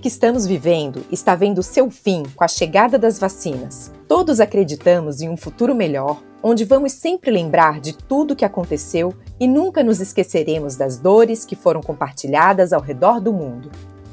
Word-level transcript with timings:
Que 0.00 0.08
estamos 0.08 0.46
vivendo 0.46 1.04
está 1.12 1.34
vendo 1.34 1.62
seu 1.62 1.90
fim 1.90 2.22
com 2.34 2.42
a 2.42 2.48
chegada 2.48 2.98
das 2.98 3.18
vacinas. 3.18 3.92
Todos 4.08 4.40
acreditamos 4.40 5.20
em 5.20 5.28
um 5.28 5.36
futuro 5.36 5.74
melhor, 5.74 6.22
onde 6.42 6.64
vamos 6.64 6.92
sempre 6.92 7.30
lembrar 7.30 7.80
de 7.80 7.92
tudo 7.92 8.32
o 8.32 8.36
que 8.36 8.44
aconteceu 8.44 9.14
e 9.38 9.46
nunca 9.46 9.82
nos 9.82 10.00
esqueceremos 10.00 10.74
das 10.74 10.96
dores 10.96 11.44
que 11.44 11.54
foram 11.54 11.82
compartilhadas 11.82 12.72
ao 12.72 12.80
redor 12.80 13.20
do 13.20 13.30
mundo. 13.30 13.70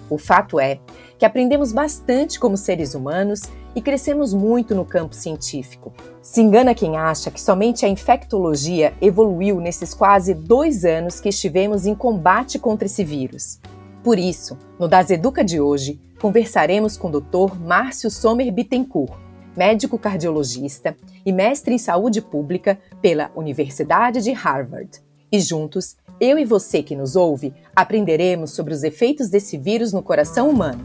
O 0.09 0.17
fato 0.17 0.59
é 0.59 0.79
que 1.17 1.25
aprendemos 1.25 1.71
bastante 1.71 2.37
como 2.37 2.57
seres 2.57 2.93
humanos 2.93 3.43
e 3.73 3.81
crescemos 3.81 4.33
muito 4.33 4.75
no 4.75 4.83
campo 4.83 5.15
científico. 5.15 5.93
Se 6.21 6.41
engana 6.41 6.75
quem 6.75 6.97
acha 6.97 7.31
que 7.31 7.39
somente 7.39 7.85
a 7.85 7.89
infectologia 7.89 8.93
evoluiu 9.01 9.61
nesses 9.61 9.93
quase 9.93 10.33
dois 10.33 10.83
anos 10.83 11.21
que 11.21 11.29
estivemos 11.29 11.85
em 11.85 11.95
combate 11.95 12.59
contra 12.59 12.85
esse 12.85 13.03
vírus. 13.03 13.59
Por 14.07 14.17
isso, 14.17 14.57
no 14.79 14.87
Das 14.87 15.09
Educa 15.09 15.43
de 15.43 15.59
hoje, 15.59 15.99
conversaremos 16.21 16.95
com 16.95 17.09
o 17.09 17.19
Dr. 17.19 17.59
Márcio 17.59 18.09
Sommer 18.09 18.49
Bittencourt, 18.53 19.11
médico 19.53 19.99
cardiologista 19.99 20.95
e 21.25 21.33
mestre 21.33 21.73
em 21.73 21.77
saúde 21.77 22.21
pública 22.21 22.79
pela 23.01 23.29
Universidade 23.35 24.21
de 24.23 24.31
Harvard. 24.31 25.01
E 25.29 25.41
juntos, 25.41 25.97
eu 26.21 26.39
e 26.39 26.45
você 26.45 26.81
que 26.81 26.95
nos 26.95 27.17
ouve, 27.17 27.53
aprenderemos 27.75 28.51
sobre 28.51 28.73
os 28.73 28.81
efeitos 28.81 29.27
desse 29.27 29.57
vírus 29.57 29.91
no 29.91 30.01
coração 30.01 30.49
humano. 30.49 30.83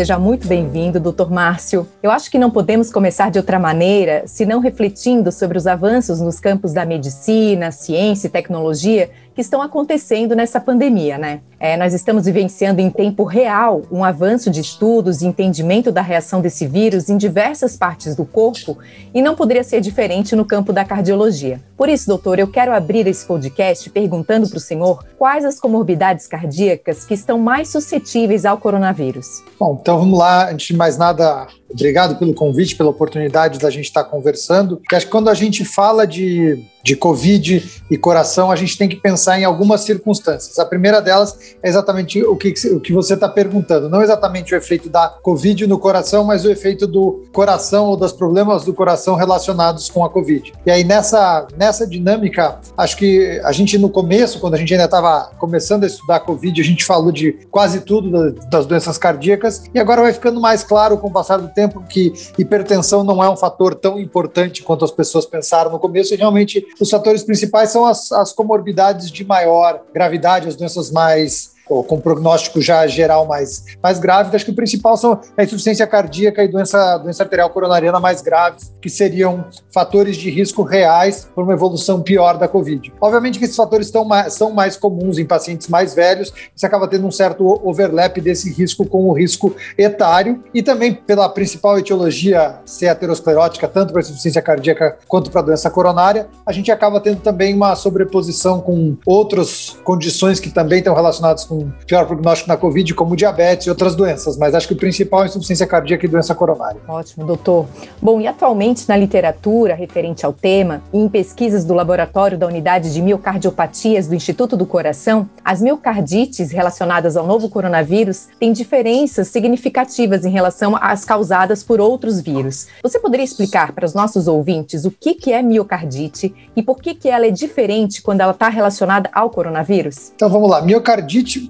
Seja 0.00 0.18
muito 0.18 0.48
bem-vindo, 0.48 0.98
doutor 0.98 1.30
Márcio. 1.30 1.86
Eu 2.02 2.10
acho 2.10 2.30
que 2.30 2.38
não 2.38 2.50
podemos 2.50 2.90
começar 2.90 3.30
de 3.30 3.38
outra 3.38 3.58
maneira 3.58 4.22
senão 4.24 4.58
refletindo 4.58 5.30
sobre 5.30 5.58
os 5.58 5.66
avanços 5.66 6.22
nos 6.22 6.40
campos 6.40 6.72
da 6.72 6.86
medicina, 6.86 7.70
ciência 7.70 8.26
e 8.26 8.30
tecnologia 8.30 9.10
que 9.34 9.40
estão 9.40 9.62
acontecendo 9.62 10.34
nessa 10.34 10.60
pandemia, 10.60 11.18
né? 11.18 11.40
É, 11.58 11.76
nós 11.76 11.92
estamos 11.92 12.24
vivenciando 12.24 12.80
em 12.80 12.90
tempo 12.90 13.22
real 13.22 13.82
um 13.92 14.02
avanço 14.02 14.50
de 14.50 14.60
estudos 14.60 15.20
e 15.20 15.26
entendimento 15.26 15.92
da 15.92 16.00
reação 16.00 16.40
desse 16.40 16.66
vírus 16.66 17.10
em 17.10 17.16
diversas 17.16 17.76
partes 17.76 18.16
do 18.16 18.24
corpo 18.24 18.78
e 19.12 19.20
não 19.20 19.34
poderia 19.34 19.62
ser 19.62 19.80
diferente 19.80 20.34
no 20.34 20.44
campo 20.44 20.72
da 20.72 20.84
cardiologia. 20.84 21.60
Por 21.76 21.88
isso, 21.88 22.06
doutor, 22.06 22.38
eu 22.38 22.50
quero 22.50 22.72
abrir 22.72 23.06
esse 23.06 23.26
podcast 23.26 23.90
perguntando 23.90 24.48
para 24.48 24.56
o 24.56 24.60
senhor 24.60 25.04
quais 25.18 25.44
as 25.44 25.60
comorbidades 25.60 26.26
cardíacas 26.26 27.04
que 27.04 27.14
estão 27.14 27.38
mais 27.38 27.68
suscetíveis 27.68 28.46
ao 28.46 28.56
coronavírus. 28.56 29.42
Bom, 29.58 29.78
então 29.80 29.98
vamos 29.98 30.18
lá. 30.18 30.50
Antes 30.50 30.68
de 30.68 30.76
mais 30.76 30.96
nada, 30.96 31.46
obrigado 31.72 32.16
pelo 32.16 32.34
convite, 32.34 32.76
pela 32.76 32.90
oportunidade 32.90 33.58
da 33.58 33.70
gente 33.70 33.86
estar 33.86 34.04
conversando. 34.04 34.76
Porque 34.78 34.94
acho 34.94 35.06
que 35.06 35.12
quando 35.12 35.28
a 35.28 35.34
gente 35.34 35.64
fala 35.64 36.06
de 36.06 36.64
de 36.82 36.96
Covid 36.96 37.82
e 37.90 37.96
coração, 37.96 38.50
a 38.50 38.56
gente 38.56 38.76
tem 38.76 38.88
que 38.88 38.96
pensar 38.96 39.38
em 39.38 39.44
algumas 39.44 39.82
circunstâncias. 39.82 40.58
A 40.58 40.64
primeira 40.64 41.00
delas 41.00 41.36
é 41.62 41.68
exatamente 41.68 42.22
o 42.22 42.36
que, 42.36 42.54
o 42.72 42.80
que 42.80 42.92
você 42.92 43.14
está 43.14 43.28
perguntando. 43.28 43.88
Não 43.88 44.02
exatamente 44.02 44.54
o 44.54 44.56
efeito 44.56 44.88
da 44.88 45.08
Covid 45.08 45.66
no 45.66 45.78
coração, 45.78 46.24
mas 46.24 46.44
o 46.44 46.50
efeito 46.50 46.86
do 46.86 47.24
coração 47.32 47.86
ou 47.86 47.96
dos 47.96 48.12
problemas 48.12 48.64
do 48.64 48.72
coração 48.72 49.14
relacionados 49.14 49.90
com 49.90 50.04
a 50.04 50.10
Covid. 50.10 50.52
E 50.64 50.70
aí, 50.70 50.84
nessa, 50.84 51.46
nessa 51.56 51.86
dinâmica, 51.86 52.58
acho 52.76 52.96
que 52.96 53.40
a 53.44 53.52
gente, 53.52 53.76
no 53.76 53.90
começo, 53.90 54.40
quando 54.40 54.54
a 54.54 54.58
gente 54.58 54.72
ainda 54.72 54.86
estava 54.86 55.30
começando 55.38 55.84
a 55.84 55.86
estudar 55.86 56.20
Covid, 56.20 56.60
a 56.60 56.64
gente 56.64 56.84
falou 56.84 57.12
de 57.12 57.32
quase 57.50 57.80
tudo 57.80 58.32
das 58.50 58.66
doenças 58.66 58.96
cardíacas, 58.96 59.64
e 59.74 59.78
agora 59.78 60.02
vai 60.02 60.12
ficando 60.12 60.40
mais 60.40 60.62
claro 60.62 60.96
com 60.98 61.08
o 61.08 61.12
passar 61.12 61.38
do 61.38 61.48
tempo 61.48 61.59
que 61.68 62.12
hipertensão 62.38 63.04
não 63.04 63.22
é 63.22 63.28
um 63.28 63.36
fator 63.36 63.74
tão 63.74 63.98
importante 63.98 64.62
quanto 64.62 64.84
as 64.84 64.90
pessoas 64.90 65.26
pensaram 65.26 65.70
no 65.70 65.78
começo, 65.78 66.14
e 66.14 66.16
realmente 66.16 66.66
os 66.80 66.90
fatores 66.90 67.22
principais 67.22 67.70
são 67.70 67.86
as, 67.86 68.10
as 68.12 68.32
comorbidades 68.32 69.10
de 69.10 69.24
maior 69.24 69.82
gravidade, 69.92 70.48
as 70.48 70.56
doenças 70.56 70.90
mais 70.90 71.52
ou 71.70 71.84
com 71.84 72.00
prognóstico 72.00 72.60
já 72.60 72.86
geral 72.88 73.26
mais, 73.26 73.64
mais 73.80 74.00
grave. 74.00 74.34
Acho 74.34 74.44
que 74.44 74.50
o 74.50 74.54
principal 74.54 74.96
são 74.96 75.20
a 75.36 75.44
insuficiência 75.44 75.86
cardíaca 75.86 76.42
e 76.42 76.48
doença, 76.48 76.98
doença 76.98 77.22
arterial 77.22 77.48
coronariana 77.50 78.00
mais 78.00 78.20
graves, 78.20 78.74
que 78.82 78.90
seriam 78.90 79.44
fatores 79.72 80.16
de 80.16 80.28
risco 80.28 80.62
reais 80.62 81.28
por 81.32 81.44
uma 81.44 81.52
evolução 81.52 82.02
pior 82.02 82.36
da 82.36 82.48
Covid. 82.48 82.92
Obviamente 83.00 83.38
que 83.38 83.44
esses 83.44 83.56
fatores 83.56 83.86
estão 83.86 84.04
mais, 84.04 84.34
são 84.34 84.50
mais 84.52 84.76
comuns 84.76 85.18
em 85.18 85.24
pacientes 85.24 85.68
mais 85.68 85.94
velhos, 85.94 86.32
você 86.54 86.66
acaba 86.66 86.88
tendo 86.88 87.06
um 87.06 87.10
certo 87.10 87.60
overlap 87.64 88.20
desse 88.20 88.52
risco 88.52 88.84
com 88.84 89.08
o 89.08 89.12
risco 89.12 89.54
etário 89.78 90.42
e 90.52 90.62
também 90.62 90.92
pela 90.92 91.28
principal 91.28 91.78
etiologia 91.78 92.58
ser 92.64 92.88
aterosclerótica, 92.88 93.68
tanto 93.68 93.92
para 93.92 94.02
insuficiência 94.02 94.42
cardíaca 94.42 94.98
quanto 95.06 95.30
para 95.30 95.42
doença 95.42 95.70
coronária, 95.70 96.28
a 96.44 96.52
gente 96.52 96.72
acaba 96.72 97.00
tendo 97.00 97.20
também 97.20 97.54
uma 97.54 97.76
sobreposição 97.76 98.60
com 98.60 98.96
outras 99.06 99.76
condições 99.84 100.40
que 100.40 100.50
também 100.50 100.78
estão 100.78 100.94
relacionadas 100.94 101.44
com 101.44 101.59
pior 101.86 102.06
prognóstico 102.06 102.48
na 102.48 102.56
Covid, 102.56 102.94
como 102.94 103.16
diabetes 103.16 103.66
e 103.66 103.70
outras 103.70 103.94
doenças, 103.94 104.36
mas 104.36 104.54
acho 104.54 104.68
que 104.68 104.74
o 104.74 104.76
principal 104.76 105.22
é 105.22 105.26
insuficiência 105.26 105.66
cardíaca 105.66 106.04
e 106.06 106.08
doença 106.08 106.34
coronária. 106.34 106.80
Ótimo, 106.88 107.26
doutor. 107.26 107.66
Bom, 108.00 108.20
e 108.20 108.26
atualmente 108.26 108.88
na 108.88 108.96
literatura 108.96 109.74
referente 109.74 110.24
ao 110.24 110.32
tema 110.32 110.82
e 110.92 110.98
em 110.98 111.08
pesquisas 111.08 111.64
do 111.64 111.74
laboratório 111.74 112.38
da 112.38 112.46
Unidade 112.46 112.92
de 112.92 113.02
Miocardiopatias 113.02 114.06
do 114.06 114.14
Instituto 114.14 114.56
do 114.56 114.66
Coração, 114.66 115.28
as 115.44 115.60
miocardites 115.60 116.50
relacionadas 116.50 117.16
ao 117.16 117.26
novo 117.26 117.48
coronavírus 117.48 118.28
têm 118.38 118.52
diferenças 118.52 119.28
significativas 119.28 120.24
em 120.24 120.30
relação 120.30 120.76
às 120.80 121.04
causadas 121.04 121.62
por 121.62 121.80
outros 121.80 122.20
vírus. 122.20 122.66
Você 122.82 122.98
poderia 122.98 123.24
explicar 123.24 123.72
para 123.72 123.84
os 123.84 123.94
nossos 123.94 124.28
ouvintes 124.28 124.84
o 124.84 124.90
que, 124.90 125.14
que 125.14 125.32
é 125.32 125.42
miocardite 125.42 126.34
e 126.54 126.62
por 126.62 126.80
que, 126.80 126.94
que 126.94 127.08
ela 127.08 127.26
é 127.26 127.30
diferente 127.30 128.02
quando 128.02 128.20
ela 128.20 128.32
está 128.32 128.48
relacionada 128.48 129.10
ao 129.12 129.30
coronavírus? 129.30 130.12
Então 130.14 130.28
vamos 130.28 130.50
lá. 130.50 130.62
Miocardite 130.62 131.49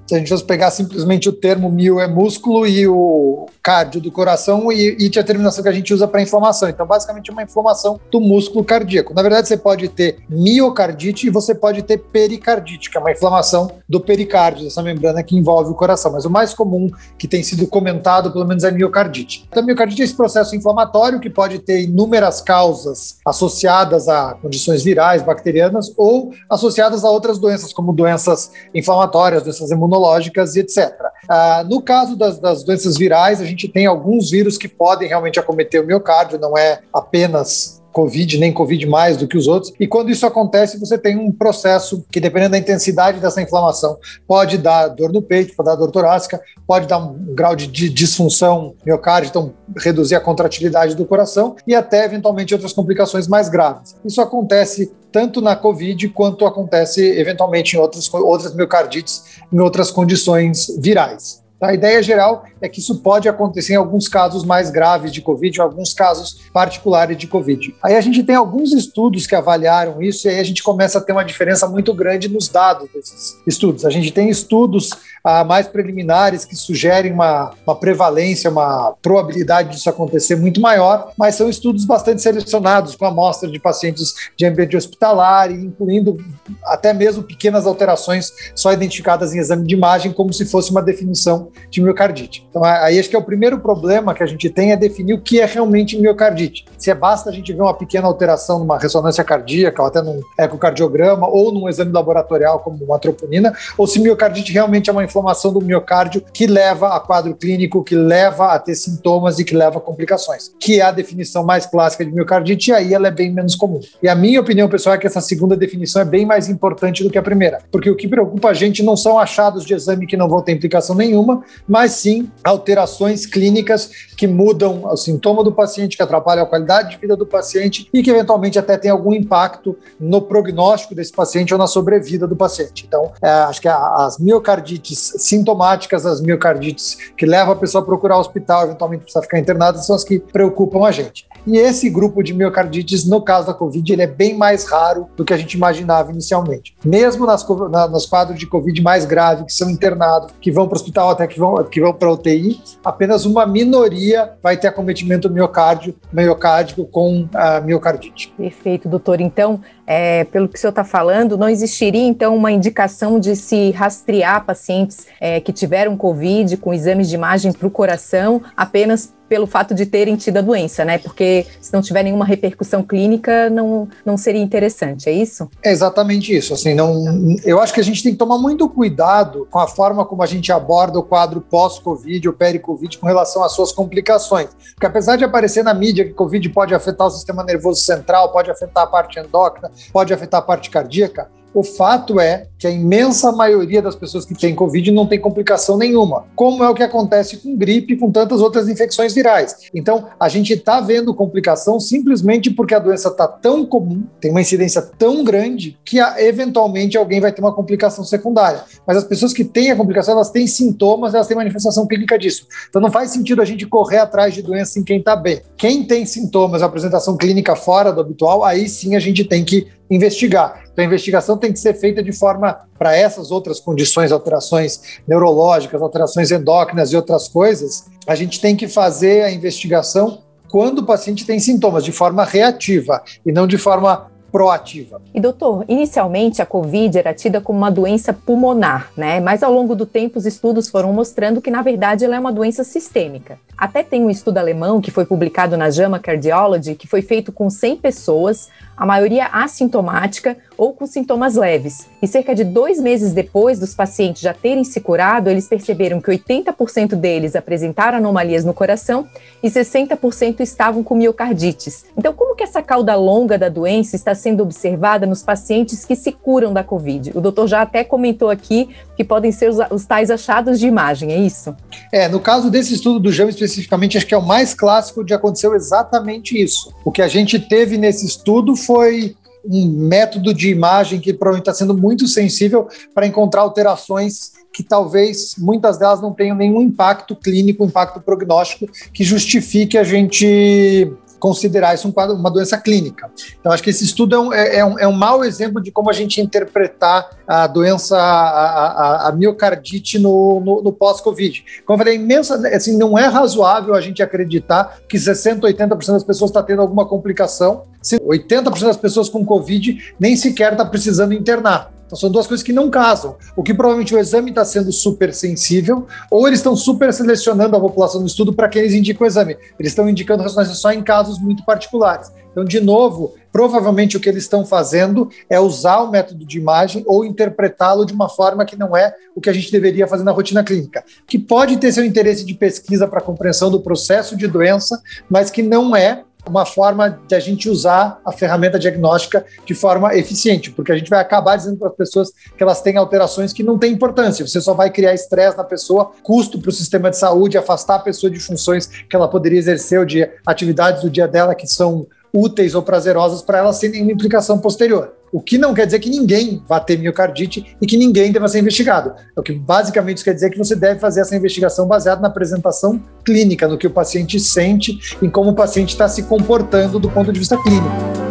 se 0.11 0.15
a 0.15 0.17
gente 0.17 0.27
fosse 0.27 0.43
pegar 0.43 0.69
simplesmente 0.71 1.29
o 1.29 1.31
termo 1.31 1.71
mio 1.71 1.97
é 1.97 2.05
músculo 2.05 2.67
e 2.67 2.85
o 2.85 3.45
cardio 3.63 4.01
do 4.01 4.11
coração 4.11 4.69
e, 4.69 4.97
e 4.99 5.19
a 5.19 5.23
terminação 5.23 5.63
que 5.63 5.69
a 5.69 5.71
gente 5.71 5.93
usa 5.93 6.05
para 6.05 6.21
inflamação. 6.21 6.67
Então, 6.67 6.85
basicamente, 6.85 7.29
é 7.29 7.33
uma 7.33 7.43
inflamação 7.43 7.97
do 8.11 8.19
músculo 8.19 8.65
cardíaco. 8.65 9.13
Na 9.13 9.21
verdade, 9.21 9.47
você 9.47 9.55
pode 9.55 9.87
ter 9.87 10.17
miocardite 10.29 11.27
e 11.27 11.29
você 11.29 11.55
pode 11.55 11.81
ter 11.83 11.97
pericardite, 11.97 12.89
que 12.89 12.97
é 12.97 12.99
uma 12.99 13.11
inflamação 13.11 13.71
do 13.87 14.01
pericárdio, 14.01 14.65
dessa 14.65 14.81
membrana 14.81 15.23
que 15.23 15.37
envolve 15.37 15.71
o 15.71 15.75
coração. 15.75 16.11
Mas 16.11 16.25
o 16.25 16.29
mais 16.29 16.53
comum 16.53 16.89
que 17.17 17.25
tem 17.25 17.41
sido 17.41 17.65
comentado, 17.65 18.33
pelo 18.33 18.45
menos, 18.45 18.65
é 18.65 18.71
miocardite. 18.71 19.45
Então, 19.49 19.63
miocardite 19.63 20.01
é 20.01 20.05
esse 20.05 20.15
processo 20.15 20.53
inflamatório 20.57 21.21
que 21.21 21.29
pode 21.29 21.59
ter 21.59 21.83
inúmeras 21.83 22.41
causas 22.41 23.17
associadas 23.25 24.09
a 24.09 24.33
condições 24.41 24.83
virais, 24.83 25.21
bacterianas 25.21 25.93
ou 25.95 26.33
associadas 26.49 27.05
a 27.05 27.09
outras 27.09 27.39
doenças, 27.39 27.71
como 27.71 27.93
doenças 27.93 28.51
inflamatórias, 28.75 29.43
doenças 29.43 29.71
imunológicas 29.71 30.00
imunológicas 30.01 30.55
e 30.55 30.61
etc. 30.61 30.91
Ah, 31.29 31.63
no 31.67 31.81
caso 31.81 32.15
das, 32.15 32.39
das 32.39 32.63
doenças 32.63 32.97
virais, 32.97 33.39
a 33.39 33.45
gente 33.45 33.67
tem 33.67 33.85
alguns 33.85 34.31
vírus 34.31 34.57
que 34.57 34.67
podem 34.67 35.07
realmente 35.07 35.39
acometer 35.39 35.81
o 35.81 35.85
miocárdio, 35.85 36.39
não 36.39 36.57
é 36.57 36.81
apenas 36.93 37.80
Covid, 37.91 38.37
nem 38.37 38.51
Covid 38.53 38.85
mais 38.85 39.17
do 39.17 39.27
que 39.27 39.37
os 39.37 39.47
outros. 39.47 39.73
E 39.79 39.87
quando 39.87 40.09
isso 40.09 40.25
acontece, 40.25 40.79
você 40.79 40.97
tem 40.97 41.17
um 41.17 41.31
processo 41.31 42.05
que, 42.11 42.19
dependendo 42.19 42.51
da 42.51 42.57
intensidade 42.57 43.19
dessa 43.19 43.41
inflamação, 43.41 43.97
pode 44.27 44.57
dar 44.57 44.87
dor 44.87 45.11
no 45.11 45.21
peito, 45.21 45.55
pode 45.55 45.69
dar 45.69 45.75
dor 45.75 45.91
torácica, 45.91 46.41
pode 46.65 46.87
dar 46.87 46.97
um 46.97 47.33
grau 47.35 47.55
de 47.55 47.89
disfunção 47.89 48.73
miocárdio, 48.85 49.29
então 49.29 49.53
reduzir 49.77 50.15
a 50.15 50.19
contratilidade 50.19 50.95
do 50.95 51.05
coração 51.05 51.55
e 51.67 51.75
até 51.75 52.05
eventualmente 52.05 52.53
outras 52.53 52.73
complicações 52.73 53.27
mais 53.27 53.49
graves. 53.49 53.95
Isso 54.05 54.21
acontece 54.21 54.91
tanto 55.11 55.41
na 55.41 55.55
Covid 55.55 56.07
quanto 56.09 56.45
acontece 56.45 57.05
eventualmente 57.19 57.75
em 57.75 57.79
outras, 57.79 58.11
outras 58.13 58.55
miocardites, 58.55 59.23
em 59.51 59.59
outras 59.59 59.91
condições 59.91 60.67
virais. 60.79 61.40
A 61.61 61.75
ideia 61.75 62.01
geral 62.01 62.43
é 62.59 62.67
que 62.67 62.79
isso 62.79 62.99
pode 63.01 63.29
acontecer 63.29 63.73
em 63.73 63.75
alguns 63.75 64.07
casos 64.07 64.43
mais 64.43 64.71
graves 64.71 65.11
de 65.11 65.21
Covid, 65.21 65.57
em 65.57 65.61
alguns 65.61 65.93
casos 65.93 66.41
particulares 66.51 67.15
de 67.15 67.27
Covid. 67.27 67.75
Aí 67.83 67.95
a 67.95 68.01
gente 68.01 68.23
tem 68.23 68.35
alguns 68.35 68.73
estudos 68.73 69.27
que 69.27 69.35
avaliaram 69.35 70.01
isso 70.01 70.27
e 70.27 70.31
aí 70.31 70.39
a 70.39 70.43
gente 70.43 70.63
começa 70.63 70.97
a 70.97 71.01
ter 71.01 71.11
uma 71.11 71.23
diferença 71.23 71.67
muito 71.67 71.93
grande 71.93 72.27
nos 72.27 72.49
dados 72.49 72.89
desses 72.91 73.37
estudos. 73.45 73.85
A 73.85 73.91
gente 73.91 74.11
tem 74.11 74.27
estudos 74.27 74.89
ah, 75.23 75.43
mais 75.43 75.67
preliminares 75.67 76.45
que 76.45 76.55
sugerem 76.55 77.11
uma, 77.11 77.51
uma 77.65 77.75
prevalência, 77.75 78.49
uma 78.49 78.95
probabilidade 78.99 79.69
disso 79.69 79.89
acontecer 79.89 80.35
muito 80.35 80.59
maior, 80.59 81.11
mas 81.15 81.35
são 81.35 81.47
estudos 81.47 81.85
bastante 81.85 82.23
selecionados 82.23 82.95
com 82.95 83.05
amostra 83.05 83.49
de 83.49 83.59
pacientes 83.59 84.15
de 84.35 84.45
ambiente 84.45 84.75
hospitalar, 84.75 85.51
incluindo 85.51 86.17
até 86.65 86.91
mesmo 86.91 87.21
pequenas 87.21 87.67
alterações 87.67 88.31
só 88.55 88.73
identificadas 88.73 89.33
em 89.33 89.39
exame 89.39 89.67
de 89.67 89.75
imagem, 89.75 90.11
como 90.11 90.33
se 90.33 90.45
fosse 90.45 90.71
uma 90.71 90.81
definição 90.81 91.50
de 91.69 91.81
miocardite. 91.81 92.45
Então, 92.49 92.63
aí 92.63 92.99
acho 92.99 93.09
que 93.09 93.15
é 93.15 93.19
o 93.19 93.23
primeiro 93.23 93.59
problema 93.59 94.13
que 94.13 94.23
a 94.23 94.25
gente 94.25 94.49
tem 94.49 94.71
é 94.71 94.77
definir 94.77 95.13
o 95.13 95.21
que 95.21 95.39
é 95.39 95.45
realmente 95.45 95.99
miocardite. 95.99 96.65
Se 96.77 96.89
é 96.91 96.95
basta 96.95 97.29
a 97.29 97.33
gente 97.33 97.53
ver 97.53 97.61
uma 97.61 97.73
pequena 97.73 98.07
alteração 98.07 98.59
numa 98.59 98.77
ressonância 98.77 99.23
cardíaca, 99.23 99.81
ou 99.81 99.87
até 99.87 100.01
num 100.01 100.19
ecocardiograma, 100.37 101.27
ou 101.27 101.51
num 101.51 101.67
exame 101.67 101.91
laboratorial, 101.91 102.59
como 102.59 102.83
uma 102.83 102.99
troponina, 102.99 103.53
ou 103.77 103.87
se 103.87 103.99
miocardite 103.99 104.51
realmente 104.51 104.89
é 104.89 104.93
uma 104.93 105.03
inflamação 105.03 105.53
do 105.53 105.61
miocárdio 105.61 106.23
que 106.33 106.47
leva 106.47 106.95
a 106.95 106.99
quadro 106.99 107.35
clínico, 107.35 107.83
que 107.83 107.95
leva 107.95 108.53
a 108.53 108.59
ter 108.59 108.75
sintomas 108.75 109.39
e 109.39 109.43
que 109.43 109.55
leva 109.55 109.77
a 109.77 109.81
complicações, 109.81 110.51
que 110.59 110.79
é 110.79 110.83
a 110.83 110.91
definição 110.91 111.43
mais 111.43 111.65
clássica 111.65 112.05
de 112.05 112.11
miocardite, 112.11 112.71
e 112.71 112.73
aí 112.73 112.93
ela 112.93 113.07
é 113.07 113.11
bem 113.11 113.31
menos 113.31 113.55
comum. 113.55 113.79
E 114.01 114.07
a 114.07 114.15
minha 114.15 114.39
opinião, 114.39 114.69
pessoal, 114.69 114.95
é 114.95 114.97
que 114.97 115.07
essa 115.07 115.21
segunda 115.21 115.55
definição 115.55 116.01
é 116.01 116.05
bem 116.05 116.25
mais 116.25 116.49
importante 116.49 117.03
do 117.03 117.09
que 117.09 117.17
a 117.17 117.23
primeira, 117.23 117.59
porque 117.71 117.89
o 117.89 117.95
que 117.95 118.07
preocupa 118.07 118.49
a 118.49 118.53
gente 118.53 118.83
não 118.83 118.95
são 118.95 119.19
achados 119.19 119.65
de 119.65 119.73
exame 119.73 120.05
que 120.05 120.17
não 120.17 120.27
vão 120.27 120.41
ter 120.41 120.51
implicação 120.51 120.95
nenhuma, 120.95 121.40
mas 121.67 121.93
sim 121.93 122.29
alterações 122.43 123.25
clínicas 123.25 123.91
que 124.17 124.27
mudam 124.27 124.85
o 124.85 124.95
sintoma 124.95 125.43
do 125.43 125.51
paciente, 125.51 125.97
que 125.97 126.03
atrapalham 126.03 126.43
a 126.43 126.45
qualidade 126.45 126.91
de 126.91 126.97
vida 126.97 127.15
do 127.15 127.25
paciente 127.25 127.89
e 127.93 128.03
que 128.03 128.11
eventualmente 128.11 128.59
até 128.59 128.77
tem 128.77 128.91
algum 128.91 129.13
impacto 129.13 129.77
no 129.99 130.21
prognóstico 130.21 130.93
desse 130.93 131.11
paciente 131.11 131.53
ou 131.53 131.57
na 131.57 131.67
sobrevida 131.67 132.27
do 132.27 132.35
paciente. 132.35 132.85
Então, 132.87 133.11
é, 133.21 133.29
acho 133.29 133.61
que 133.61 133.67
as 133.67 134.19
miocardites 134.19 135.13
sintomáticas, 135.17 136.05
as 136.05 136.21
miocardites 136.21 136.97
que 137.17 137.25
levam 137.25 137.53
a 137.53 137.55
pessoa 137.55 137.81
a 137.81 137.85
procurar 137.85 138.17
o 138.17 138.19
hospital, 138.19 138.65
eventualmente 138.65 139.03
precisa 139.03 139.23
ficar 139.23 139.39
internada, 139.39 139.79
são 139.79 139.95
as 139.95 140.03
que 140.03 140.19
preocupam 140.19 140.85
a 140.85 140.91
gente. 140.91 141.25
E 141.45 141.57
esse 141.57 141.89
grupo 141.89 142.21
de 142.21 142.33
miocardites, 142.33 143.05
no 143.05 143.21
caso 143.21 143.47
da 143.47 143.53
Covid, 143.53 143.91
ele 143.91 144.03
é 144.03 144.07
bem 144.07 144.37
mais 144.37 144.65
raro 144.65 145.07
do 145.17 145.25
que 145.25 145.33
a 145.33 145.37
gente 145.37 145.55
imaginava 145.55 146.11
inicialmente. 146.11 146.75
Mesmo 146.85 147.25
nas, 147.25 147.43
na, 147.71 147.87
nos 147.87 148.05
quadros 148.05 148.39
de 148.39 148.45
Covid 148.45 148.79
mais 148.81 149.05
graves, 149.05 149.45
que 149.45 149.53
são 149.53 149.69
internados, 149.69 150.31
que 150.39 150.51
vão 150.51 150.67
para 150.67 150.75
o 150.75 150.79
hospital 150.79 151.09
até 151.09 151.25
que 151.31 151.39
vão, 151.39 151.63
que 151.63 151.81
vão 151.81 151.93
para 151.93 152.11
UTI, 152.11 152.61
apenas 152.83 153.25
uma 153.25 153.45
minoria 153.45 154.33
vai 154.41 154.57
ter 154.57 154.67
acometimento 154.67 155.29
miocárdio, 155.29 155.95
miocárdico 156.11 156.85
com 156.85 157.27
a 157.33 157.59
miocardite. 157.61 158.33
Perfeito, 158.37 158.87
doutor. 158.87 159.21
Então, 159.21 159.61
é, 159.93 160.23
pelo 160.23 160.47
que 160.47 160.57
o 160.57 160.61
senhor 160.61 160.69
está 160.69 160.85
falando, 160.85 161.37
não 161.37 161.49
existiria 161.49 162.07
então 162.07 162.33
uma 162.33 162.49
indicação 162.49 163.19
de 163.19 163.35
se 163.35 163.71
rastrear 163.71 164.45
pacientes 164.45 165.05
é, 165.19 165.41
que 165.41 165.51
tiveram 165.51 165.97
Covid 165.97 166.55
com 166.55 166.73
exames 166.73 167.09
de 167.09 167.15
imagem 167.15 167.51
para 167.51 167.67
o 167.67 167.69
coração 167.69 168.41
apenas 168.55 169.13
pelo 169.31 169.47
fato 169.47 169.73
de 169.73 169.85
terem 169.85 170.17
tido 170.17 170.39
a 170.39 170.41
doença, 170.41 170.83
né? 170.83 170.97
Porque 170.97 171.45
se 171.61 171.71
não 171.71 171.81
tiver 171.81 172.03
nenhuma 172.03 172.25
repercussão 172.25 172.83
clínica, 172.83 173.49
não, 173.49 173.87
não 174.05 174.17
seria 174.17 174.41
interessante, 174.41 175.07
é 175.07 175.13
isso? 175.13 175.49
É 175.63 175.71
exatamente 175.71 176.35
isso. 176.35 176.53
Assim, 176.53 176.73
não, 176.73 177.01
eu 177.45 177.57
acho 177.61 177.73
que 177.73 177.79
a 177.79 177.83
gente 177.83 178.03
tem 178.03 178.11
que 178.11 178.17
tomar 178.17 178.37
muito 178.37 178.67
cuidado 178.67 179.47
com 179.49 179.57
a 179.57 179.69
forma 179.69 180.03
como 180.03 180.21
a 180.21 180.25
gente 180.25 180.51
aborda 180.51 180.99
o 180.99 181.03
quadro 181.03 181.39
pós-Covid 181.39 182.27
ou 182.27 182.33
peri-Covid 182.33 182.97
com 182.97 183.07
relação 183.07 183.41
às 183.41 183.53
suas 183.53 183.71
complicações. 183.71 184.49
Porque 184.73 184.85
apesar 184.85 185.15
de 185.15 185.23
aparecer 185.23 185.63
na 185.63 185.73
mídia 185.73 186.03
que 186.03 186.11
Covid 186.11 186.49
pode 186.49 186.75
afetar 186.75 187.07
o 187.07 187.11
sistema 187.11 187.41
nervoso 187.41 187.79
central, 187.79 188.33
pode 188.33 188.51
afetar 188.51 188.83
a 188.83 188.87
parte 188.87 189.17
endócrina, 189.17 189.71
pode 189.89 190.13
afetar 190.13 190.39
a 190.39 190.43
parte 190.43 190.69
cardíaca, 190.69 191.31
o 191.53 191.63
fato 191.63 192.19
é 192.19 192.47
que 192.57 192.67
a 192.67 192.69
imensa 192.69 193.31
maioria 193.31 193.81
das 193.81 193.95
pessoas 193.95 194.25
que 194.25 194.35
têm 194.35 194.53
Covid 194.53 194.91
não 194.91 195.07
tem 195.07 195.19
complicação 195.19 195.77
nenhuma, 195.77 196.25
como 196.35 196.63
é 196.63 196.69
o 196.69 196.73
que 196.73 196.83
acontece 196.83 197.37
com 197.37 197.55
gripe 197.55 197.93
e 197.93 197.97
com 197.97 198.11
tantas 198.11 198.39
outras 198.39 198.69
infecções 198.69 199.13
virais. 199.13 199.55
Então, 199.73 200.05
a 200.19 200.29
gente 200.29 200.53
está 200.53 200.79
vendo 200.79 201.13
complicação 201.13 201.79
simplesmente 201.79 202.51
porque 202.51 202.75
a 202.75 202.79
doença 202.79 203.09
está 203.09 203.27
tão 203.27 203.65
comum, 203.65 204.03
tem 204.19 204.31
uma 204.31 204.41
incidência 204.41 204.81
tão 204.81 205.23
grande, 205.23 205.77
que 205.83 205.99
eventualmente 206.19 206.97
alguém 206.97 207.19
vai 207.19 207.31
ter 207.31 207.41
uma 207.41 207.53
complicação 207.53 208.03
secundária. 208.03 208.63
Mas 208.85 208.97
as 208.97 209.03
pessoas 209.03 209.33
que 209.33 209.43
têm 209.43 209.71
a 209.71 209.75
complicação, 209.75 210.13
elas 210.13 210.29
têm 210.29 210.45
sintomas, 210.45 211.13
elas 211.13 211.27
têm 211.27 211.35
manifestação 211.35 211.87
clínica 211.87 212.17
disso. 212.17 212.45
Então, 212.69 212.81
não 212.81 212.91
faz 212.91 213.09
sentido 213.09 213.41
a 213.41 213.45
gente 213.45 213.65
correr 213.65 213.97
atrás 213.97 214.33
de 214.33 214.41
doença 214.41 214.79
em 214.79 214.83
quem 214.83 214.99
está 214.99 215.15
bem. 215.15 215.41
Quem 215.57 215.83
tem 215.83 216.05
sintomas, 216.05 216.61
apresentação 216.61 217.17
clínica 217.17 217.55
fora 217.55 217.91
do 217.91 218.01
habitual, 218.01 218.43
aí 218.43 218.69
sim 218.69 218.95
a 218.95 218.99
gente 218.99 219.23
tem 219.23 219.43
que 219.43 219.67
investigar. 219.89 220.60
Então, 220.71 220.83
a 220.83 220.87
investigação 220.87 221.37
tem 221.37 221.51
que 221.51 221.59
ser 221.59 221.73
feita 221.73 222.01
de 222.01 222.13
forma 222.13 222.61
para 222.77 222.95
essas 222.95 223.31
outras 223.31 223.59
condições, 223.59 224.11
alterações 224.11 225.01
neurológicas, 225.07 225.81
alterações 225.81 226.31
endócrinas 226.31 226.91
e 226.91 226.95
outras 226.95 227.27
coisas. 227.27 227.85
A 228.07 228.15
gente 228.15 228.39
tem 228.39 228.55
que 228.55 228.67
fazer 228.67 229.23
a 229.23 229.31
investigação 229.31 230.23
quando 230.49 230.79
o 230.79 230.85
paciente 230.85 231.25
tem 231.25 231.39
sintomas, 231.39 231.83
de 231.83 231.93
forma 231.93 232.25
reativa 232.25 233.01
e 233.25 233.31
não 233.31 233.47
de 233.47 233.57
forma 233.57 234.10
proativa. 234.31 235.01
E 235.13 235.19
doutor, 235.19 235.65
inicialmente 235.67 236.41
a 236.41 236.45
COVID 236.45 236.97
era 236.97 237.13
tida 237.13 237.41
como 237.41 237.59
uma 237.59 237.69
doença 237.69 238.13
pulmonar, 238.13 238.91
né? 238.95 239.19
Mas 239.19 239.43
ao 239.43 239.51
longo 239.51 239.75
do 239.75 239.85
tempo 239.85 240.17
os 240.17 240.25
estudos 240.25 240.69
foram 240.69 240.93
mostrando 240.93 241.41
que 241.41 241.51
na 241.51 241.61
verdade 241.61 242.05
ela 242.05 242.15
é 242.15 242.19
uma 242.19 242.31
doença 242.31 242.63
sistêmica. 242.63 243.37
Até 243.57 243.83
tem 243.83 244.03
um 244.03 244.09
estudo 244.09 244.37
alemão 244.37 244.79
que 244.79 244.89
foi 244.89 245.05
publicado 245.05 245.57
na 245.57 245.69
JAMA 245.69 245.99
Cardiology 245.99 246.75
que 246.75 246.87
foi 246.87 247.01
feito 247.01 247.31
com 247.31 247.49
100 247.49 247.77
pessoas 247.77 248.49
a 248.81 248.85
maioria 248.85 249.27
assintomática 249.27 250.35
ou 250.57 250.73
com 250.73 250.87
sintomas 250.87 251.35
leves. 251.35 251.87
E 252.01 252.07
cerca 252.07 252.33
de 252.33 252.43
dois 252.43 252.79
meses 252.79 253.13
depois 253.13 253.59
dos 253.59 253.75
pacientes 253.75 254.23
já 254.23 254.33
terem 254.33 254.63
se 254.63 254.81
curado, 254.81 255.29
eles 255.29 255.47
perceberam 255.47 256.01
que 256.01 256.09
80% 256.09 256.95
deles 256.95 257.35
apresentaram 257.35 257.99
anomalias 257.99 258.43
no 258.43 258.55
coração 258.55 259.07
e 259.43 259.49
60% 259.49 260.39
estavam 260.39 260.83
com 260.83 260.95
miocardites. 260.95 261.85
Então, 261.95 262.11
como 262.11 262.35
que 262.35 262.43
essa 262.43 262.63
cauda 262.63 262.95
longa 262.95 263.37
da 263.37 263.49
doença 263.49 263.95
está 263.95 264.15
sendo 264.21 264.43
observada 264.43 265.05
nos 265.05 265.23
pacientes 265.23 265.83
que 265.83 265.95
se 265.95 266.11
curam 266.11 266.53
da 266.53 266.63
Covid? 266.63 267.11
O 267.15 267.21
doutor 267.21 267.47
já 267.47 267.61
até 267.61 267.83
comentou 267.83 268.29
aqui 268.29 268.69
que 268.95 269.03
podem 269.03 269.31
ser 269.31 269.49
os, 269.49 269.57
os 269.71 269.85
tais 269.85 270.09
achados 270.09 270.59
de 270.59 270.67
imagem, 270.67 271.11
é 271.11 271.17
isso? 271.17 271.55
É, 271.91 272.07
no 272.07 272.19
caso 272.19 272.49
desse 272.49 272.73
estudo 272.73 272.99
do 272.99 273.11
JAM 273.11 273.29
especificamente, 273.29 273.97
acho 273.97 274.07
que 274.07 274.13
é 274.13 274.17
o 274.17 274.25
mais 274.25 274.53
clássico 274.53 275.03
de 275.03 275.13
aconteceu 275.13 275.55
exatamente 275.55 276.41
isso. 276.41 276.73
O 276.85 276.91
que 276.91 277.01
a 277.01 277.07
gente 277.07 277.39
teve 277.39 277.77
nesse 277.77 278.05
estudo 278.05 278.55
foi 278.55 279.15
um 279.43 279.67
método 279.67 280.33
de 280.33 280.49
imagem 280.49 280.99
que 280.99 281.13
provavelmente 281.13 281.49
está 281.49 281.53
sendo 281.53 281.75
muito 281.75 282.07
sensível 282.07 282.67
para 282.93 283.07
encontrar 283.07 283.41
alterações 283.41 284.33
que 284.53 284.63
talvez 284.63 285.35
muitas 285.37 285.77
delas 285.77 286.01
não 286.01 286.13
tenham 286.13 286.35
nenhum 286.35 286.61
impacto 286.61 287.15
clínico, 287.15 287.65
impacto 287.65 288.01
prognóstico 288.01 288.67
que 288.93 289.03
justifique 289.03 289.77
a 289.77 289.83
gente 289.83 290.91
considerar 291.21 291.75
isso 291.75 291.87
um 291.87 291.91
quadro, 291.91 292.15
uma 292.15 292.31
doença 292.31 292.57
clínica. 292.57 293.09
Então, 293.39 293.51
acho 293.51 293.61
que 293.61 293.69
esse 293.69 293.85
estudo 293.85 294.15
é 294.15 294.19
um, 294.19 294.33
é, 294.33 294.57
é 294.57 294.65
um, 294.65 294.79
é 294.79 294.87
um 294.87 294.91
mau 294.91 295.23
exemplo 295.23 295.61
de 295.61 295.71
como 295.71 295.87
a 295.89 295.93
gente 295.93 296.19
interpretar 296.19 297.11
a 297.27 297.45
doença, 297.45 297.95
a, 297.95 298.67
a, 299.05 299.07
a 299.07 299.11
miocardite 299.11 299.99
no, 299.99 300.41
no, 300.43 300.63
no 300.63 300.73
pós-Covid. 300.73 301.45
Como 301.63 301.75
eu 301.75 301.85
falei, 301.85 301.95
imensa, 301.95 302.35
assim, 302.47 302.75
não 302.75 302.97
é 302.97 303.05
razoável 303.05 303.75
a 303.75 303.81
gente 303.81 304.01
acreditar 304.01 304.79
que 304.89 304.97
60%, 304.97 305.41
80% 305.41 305.91
das 305.91 306.03
pessoas 306.03 306.31
está 306.31 306.41
tendo 306.41 306.63
alguma 306.63 306.87
complicação, 306.87 307.65
se 307.81 307.99
80% 307.99 308.63
das 308.63 308.77
pessoas 308.77 309.07
com 309.07 309.23
Covid 309.23 309.93
nem 309.99 310.15
sequer 310.15 310.53
está 310.53 310.65
precisando 310.65 311.13
internar. 311.13 311.71
Então 311.91 311.99
são 311.99 312.09
duas 312.09 312.25
coisas 312.25 312.41
que 312.41 312.53
não 312.53 312.69
casam. 312.69 313.17
O 313.35 313.43
que 313.43 313.53
provavelmente 313.53 313.93
o 313.93 313.99
exame 313.99 314.29
está 314.29 314.45
sendo 314.45 314.71
super 314.71 315.13
sensível, 315.13 315.85
ou 316.09 316.25
eles 316.25 316.39
estão 316.39 316.55
super 316.55 316.93
selecionando 316.93 317.57
a 317.57 317.59
população 317.59 317.99
do 317.99 318.07
estudo 318.07 318.31
para 318.31 318.47
quem 318.47 318.61
eles 318.61 318.73
indicam 318.73 319.03
o 319.03 319.07
exame. 319.09 319.35
Eles 319.59 319.73
estão 319.73 319.89
indicando 319.89 320.23
ressonância 320.23 320.55
só 320.55 320.71
em 320.71 320.81
casos 320.81 321.19
muito 321.19 321.43
particulares. 321.43 322.09
Então, 322.31 322.45
de 322.45 322.61
novo, 322.61 323.13
provavelmente 323.29 323.97
o 323.97 323.99
que 323.99 324.07
eles 324.07 324.23
estão 324.23 324.45
fazendo 324.45 325.09
é 325.29 325.37
usar 325.37 325.81
o 325.81 325.91
método 325.91 326.25
de 326.25 326.37
imagem 326.37 326.81
ou 326.87 327.03
interpretá-lo 327.03 327.85
de 327.85 327.91
uma 327.91 328.07
forma 328.07 328.45
que 328.45 328.57
não 328.57 328.75
é 328.75 328.95
o 329.13 329.19
que 329.19 329.29
a 329.29 329.33
gente 329.33 329.51
deveria 329.51 329.85
fazer 329.85 330.05
na 330.05 330.13
rotina 330.13 330.41
clínica, 330.41 330.85
que 331.05 331.19
pode 331.19 331.57
ter 331.57 331.73
seu 331.73 331.83
interesse 331.83 332.25
de 332.25 332.33
pesquisa 332.33 332.87
para 332.87 333.01
compreensão 333.01 333.51
do 333.51 333.59
processo 333.59 334.15
de 334.15 334.27
doença, 334.27 334.81
mas 335.09 335.29
que 335.29 335.43
não 335.43 335.75
é 335.75 336.05
uma 336.27 336.45
forma 336.45 336.99
de 337.07 337.15
a 337.15 337.19
gente 337.19 337.49
usar 337.49 337.99
a 338.05 338.11
ferramenta 338.11 338.59
diagnóstica 338.59 339.25
de 339.45 339.53
forma 339.53 339.95
eficiente, 339.95 340.51
porque 340.51 340.71
a 340.71 340.77
gente 340.77 340.89
vai 340.89 340.99
acabar 340.99 341.35
dizendo 341.35 341.57
para 341.57 341.69
as 341.69 341.75
pessoas 341.75 342.11
que 342.11 342.43
elas 342.43 342.61
têm 342.61 342.77
alterações 342.77 343.33
que 343.33 343.43
não 343.43 343.57
têm 343.57 343.73
importância. 343.73 344.25
Você 344.25 344.39
só 344.39 344.53
vai 344.53 344.69
criar 344.69 344.93
estresse 344.93 345.37
na 345.37 345.43
pessoa, 345.43 345.91
custo 346.03 346.39
para 346.39 346.49
o 346.49 346.53
sistema 346.53 346.89
de 346.89 346.97
saúde, 346.97 347.37
afastar 347.37 347.75
a 347.75 347.79
pessoa 347.79 348.09
de 348.11 348.19
funções 348.19 348.67
que 348.67 348.95
ela 348.95 349.07
poderia 349.07 349.39
exercer 349.39 349.79
ou 349.79 349.85
de 349.85 350.07
atividades 350.25 350.81
do 350.81 350.89
dia 350.89 351.07
dela 351.07 351.35
que 351.35 351.47
são 351.47 351.87
úteis 352.13 352.55
ou 352.55 352.61
prazerosas 352.61 353.21
para 353.21 353.39
ela 353.39 353.53
sem 353.53 353.69
nenhuma 353.69 353.91
implicação 353.91 354.39
posterior. 354.39 354.93
O 355.11 355.21
que 355.21 355.37
não 355.37 355.53
quer 355.53 355.65
dizer 355.65 355.79
que 355.79 355.89
ninguém 355.89 356.41
vá 356.47 356.59
ter 356.59 356.77
miocardite 356.77 357.55
e 357.61 357.67
que 357.67 357.75
ninguém 357.75 358.11
deva 358.11 358.29
ser 358.29 358.39
investigado. 358.39 358.93
É 359.15 359.19
o 359.19 359.23
que 359.23 359.33
basicamente 359.33 359.97
isso 359.97 360.05
quer 360.05 360.13
dizer 360.13 360.29
que 360.29 360.37
você 360.37 360.55
deve 360.55 360.79
fazer 360.79 361.01
essa 361.01 361.15
investigação 361.15 361.67
baseada 361.67 362.01
na 362.01 362.07
apresentação 362.07 362.81
clínica, 363.03 363.47
no 363.47 363.57
que 363.57 363.67
o 363.67 363.71
paciente 363.71 364.19
sente, 364.19 364.79
em 365.01 365.09
como 365.09 365.31
o 365.31 365.35
paciente 365.35 365.69
está 365.69 365.89
se 365.89 366.03
comportando 366.03 366.79
do 366.79 366.89
ponto 366.89 367.11
de 367.11 367.19
vista 367.19 367.37
clínico. 367.43 368.10